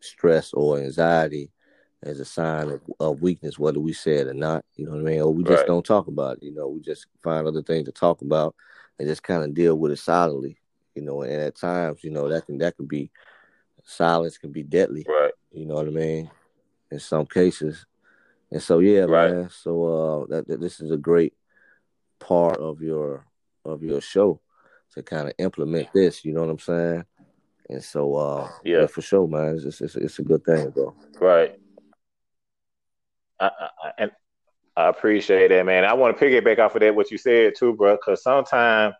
[0.00, 1.50] stress or anxiety
[2.06, 4.64] as a sign of, of weakness, whether we say it or not.
[4.76, 5.20] You know what I mean?
[5.20, 5.66] Or we just Right.
[5.66, 6.44] don't talk about it.
[6.44, 8.54] You know, we just find other things to talk about
[8.98, 10.58] and just kind of deal with it silently.
[10.94, 13.10] You know, and at times, you know, that can that can be
[13.84, 15.04] silence can be deadly.
[15.08, 15.32] Right.
[15.52, 16.30] You know what I mean?
[16.90, 17.84] In some cases.
[18.50, 19.32] And so yeah, Right.
[19.32, 19.50] man.
[19.50, 21.34] So uh that, that this is a great
[22.20, 23.26] part of your
[23.64, 24.40] of your show
[24.94, 27.04] to kind of implement this, you know what I'm saying?
[27.68, 28.80] And so uh Yeah.
[28.80, 29.60] yeah, for sure, man.
[29.62, 30.94] It's it's, it's a good thing, bro.
[31.20, 31.58] Right.
[33.40, 34.10] I, I, I- and
[34.76, 35.84] I appreciate that, man.
[35.84, 38.94] I want to piggyback off of that what you said too, bro, because sometimes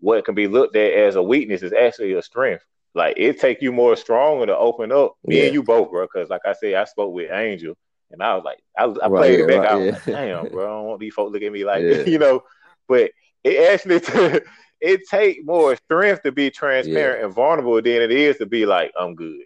[0.00, 2.64] what can be looked at as a weakness is actually a strength.
[2.94, 5.14] Like it take you more stronger to open up.
[5.24, 5.44] Me Yeah.
[5.44, 7.76] and you both, bro, because like I said, I spoke with Angel,
[8.10, 9.58] and I was like, I, I Right, played it back.
[9.60, 9.92] right, I was yeah.
[9.92, 12.02] like, damn, bro, I don't want these folks look at me like, Yeah.
[12.06, 12.42] you know.
[12.88, 13.12] But
[13.44, 14.00] it actually,
[14.80, 18.90] it take more strength to be transparent and vulnerable than it is to be like,
[18.98, 19.42] I'm good.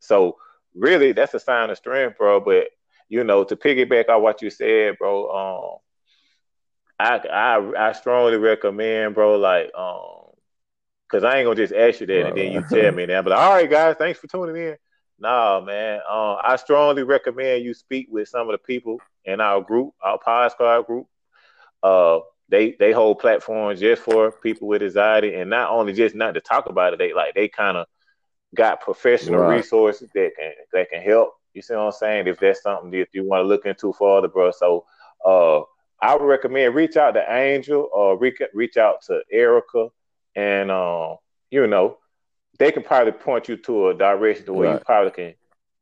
[0.00, 0.36] So
[0.74, 2.40] really, that's a sign of strength, bro.
[2.40, 2.70] But
[3.08, 5.78] you know, to piggyback on what you said, bro, um,
[6.98, 10.32] I I I strongly recommend, bro, like um,
[11.10, 13.24] cause I ain't gonna just ask you that and then you tell me that.
[13.24, 14.76] But all right, guys, thanks for tuning in.
[15.18, 19.60] Nah, man, um, I strongly recommend you speak with some of the people in our
[19.60, 21.06] group, our Pod Squad group.
[21.82, 26.34] Uh, they they hold platforms just for people with anxiety, and not only just not
[26.34, 27.86] to talk about it, they like they kind of
[28.54, 29.56] got professional Right.
[29.58, 31.34] resources that can that can help.
[31.58, 32.28] You see what I'm saying?
[32.28, 34.52] If that's something that you want to look into further, bro.
[34.52, 34.84] So
[35.24, 35.62] uh
[36.00, 39.88] I would recommend reach out to Angel or reach reach out to Erica
[40.38, 41.16] and um,
[41.50, 41.98] you know,
[42.60, 45.34] they can probably point you to a direction to where you probably can,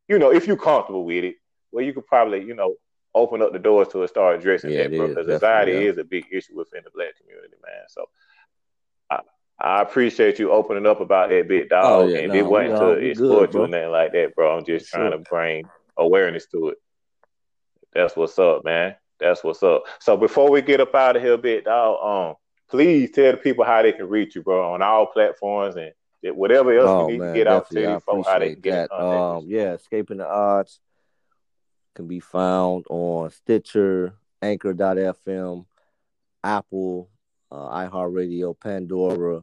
[0.08, 1.36] you know, if you're comfortable with it,
[1.70, 2.74] where you could probably, you know,
[3.14, 5.08] open up the doors to start addressing Yeah, that, bro.
[5.08, 5.90] Because anxiety yeah.
[5.90, 7.84] is a big issue within the black community, man.
[7.88, 8.06] So
[9.10, 9.20] I,
[9.58, 11.84] I appreciate you opening up about that bit, dog.
[11.84, 14.58] Oh yeah, and no, it wasn't to exploit you or nothing like that, bro.
[14.58, 15.18] I'm just trying sure.
[15.18, 15.64] to bring
[15.96, 16.78] awareness to it.
[17.94, 18.96] That's what's up, man.
[19.18, 19.84] That's what's up.
[19.98, 22.36] So before we get up out of here, bit dog, um,
[22.68, 25.92] please tell the people how they can reach you, bro, on all platforms and
[26.36, 27.86] whatever else Oh need to get out to definitely.
[27.86, 28.90] I these folks, how they can get in that.
[28.90, 30.80] contact with Um, yeah, escaping the odds
[31.94, 35.64] can be found on Stitcher, Anchor.fm,
[36.44, 37.08] Apple,
[37.50, 39.42] uh, iHeartRadio, Pandora,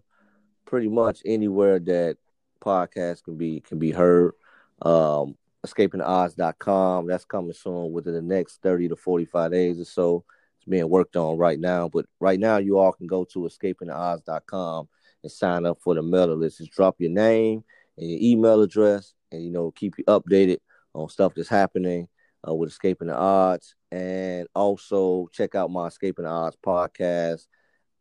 [0.65, 2.17] pretty much anywhere that
[2.61, 4.33] podcasts can be can be heard.
[4.81, 5.35] Um,
[5.65, 7.07] escapingtheodds.com.
[7.07, 10.25] That's coming soon within the next 30 to 45 days or so.
[10.57, 11.89] It's being worked on right now.
[11.89, 14.89] But right now you all can go to escapingtheodds.com
[15.23, 16.59] and sign up for the mailing list.
[16.59, 17.63] Just drop your name
[17.97, 20.57] and your email address and you know keep you updated
[20.93, 22.07] on stuff that's happening
[22.47, 23.75] uh, with Escaping the Odds.
[23.91, 27.47] And also check out my Escaping the Odds podcast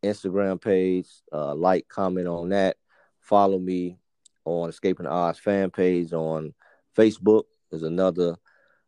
[0.02, 1.08] Instagram page.
[1.32, 2.76] Uh, like, comment on that.
[3.20, 3.98] follow me
[4.44, 6.54] on Escaping the Odds fan page on
[6.96, 7.44] Facebook.
[7.70, 8.36] There's another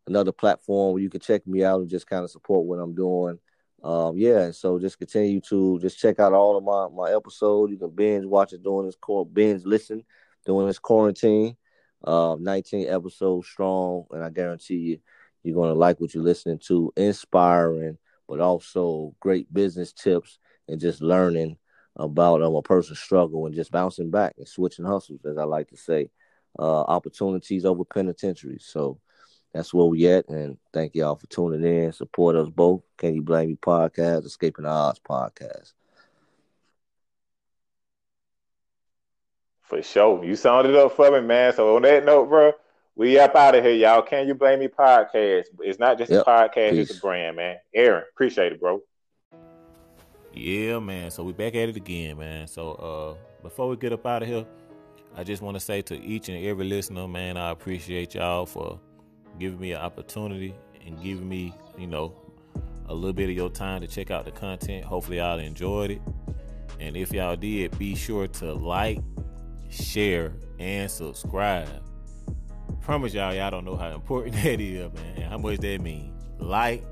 [0.06, 2.94] another platform where you can check me out and just kind of support what I'm
[2.94, 3.38] doing.
[3.82, 7.70] Um, yeah, so just continue to just check out all of my my episodes.
[7.72, 10.04] You can binge watch it during this core binge listen
[10.46, 11.56] during this quarantine.
[12.02, 14.98] Uh, 19 episodes strong, and I guarantee you,
[15.42, 16.92] you're gonna like what you're listening to.
[16.96, 17.98] Inspiring,
[18.28, 20.38] but also great business tips
[20.68, 21.56] and just learning
[21.96, 25.68] about um, a person's struggle and just bouncing back and switching hustles, as I like
[25.68, 26.10] to say.
[26.58, 28.64] Uh, opportunities over penitentiaries.
[28.64, 29.00] So
[29.52, 30.28] that's where we at.
[30.28, 31.92] And thank y'all for tuning in.
[31.92, 32.82] Support us both.
[32.96, 35.72] Can You Blame Me podcast, Escaping the Odds podcast.
[39.62, 40.24] For sure.
[40.24, 41.54] You sounded it up for me, man.
[41.54, 42.52] So on that note, bro,
[42.96, 44.02] we up out of here, y'all.
[44.02, 45.46] Can You Blame Me podcast.
[45.60, 46.22] It's not just yep.
[46.26, 46.90] a podcast, Peace.
[46.90, 47.56] it's a brand, man.
[47.74, 48.80] Aaron, appreciate it, bro.
[50.34, 51.10] Yeah, man.
[51.10, 52.46] So we back at it again, man.
[52.46, 54.46] So uh before we get up out of here,
[55.16, 58.80] I just want to say to each and every listener, man, I appreciate y'all for
[59.38, 60.54] giving me an opportunity
[60.84, 62.14] and giving me, you know,
[62.88, 64.84] a little bit of your time to check out the content.
[64.84, 66.02] Hopefully, y'all enjoyed it.
[66.80, 69.00] And if y'all did, be sure to like,
[69.70, 71.68] share, and subscribe.
[72.80, 75.30] Promise y'all, y'all don't know how important that is, man.
[75.30, 76.12] How much that means.
[76.38, 76.84] Like,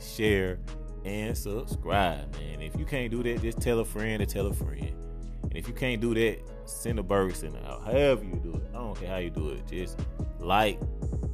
[0.00, 0.58] share,
[1.04, 2.62] and subscribe, man.
[2.62, 4.92] If you can't do that, just tell a friend to tell a friend.
[5.42, 7.84] And if you can't do that, send a burger sender out.
[7.84, 8.62] However you do it.
[8.74, 9.66] I don't care how you do it.
[9.68, 10.00] Just
[10.38, 10.80] like,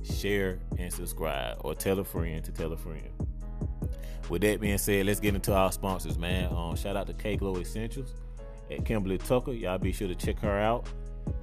[0.02, 1.58] share, and subscribe.
[1.60, 3.08] Or tell a friend to tell a friend.
[4.28, 6.52] With that being said, let's get into our sponsors, man.
[6.52, 8.14] Um, shout out to K Glow Essentials
[8.70, 9.52] at Kimberly Tucker.
[9.52, 10.86] Y'all be sure to check her out.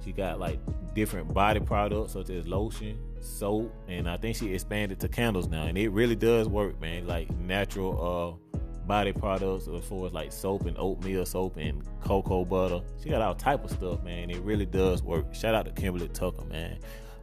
[0.04, 0.58] She got like
[0.94, 5.64] different body products such as lotion, soap, and I think she expanded to candles now.
[5.64, 7.06] And it really does work, man.
[7.06, 12.44] Like natural uh body products as far as like soap and oatmeal soap and cocoa
[12.44, 12.80] butter.
[13.02, 14.30] She got all type of stuff, man.
[14.30, 15.34] It really does work.
[15.34, 16.78] Shout out to Kimberly Tucker, man.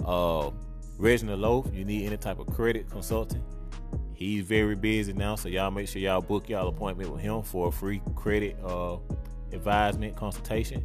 [0.06, 0.52] Uh
[0.98, 3.44] Reginald Loaf, you need any type of credit consulting.
[4.14, 7.68] He's very busy now, so y'all make sure y'all book y'all appointment with him for
[7.68, 8.98] a free credit uh
[9.52, 10.84] advisement consultation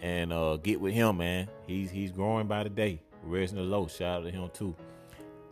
[0.00, 1.48] and uh get with him, man.
[1.66, 3.00] He's he's growing by the day.
[3.22, 4.74] Reginald Low, shout out to him too.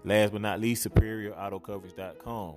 [0.05, 2.57] Last but not least, superiorautocoverage.com.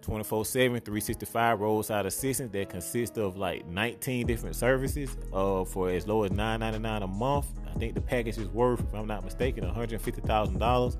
[0.00, 6.06] 24 7, 365 roadside assistance that consists of like 19 different services uh, for as
[6.06, 7.46] low as $9.99 a month.
[7.68, 10.96] I think the package is worth, if I'm not mistaken, $150,000.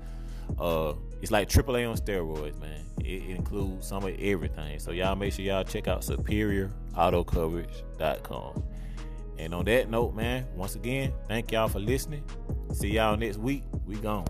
[0.59, 2.85] Uh, it's like AAA on steroids, man.
[2.99, 4.77] It, it, includes some of everything.
[4.79, 8.63] So y'all make sure y'all check out superiorautocoverage.com.
[9.39, 12.23] And on that note, man, once again, thank y'all for listening.
[12.73, 13.63] See y'all next week.
[13.85, 14.27] We gone.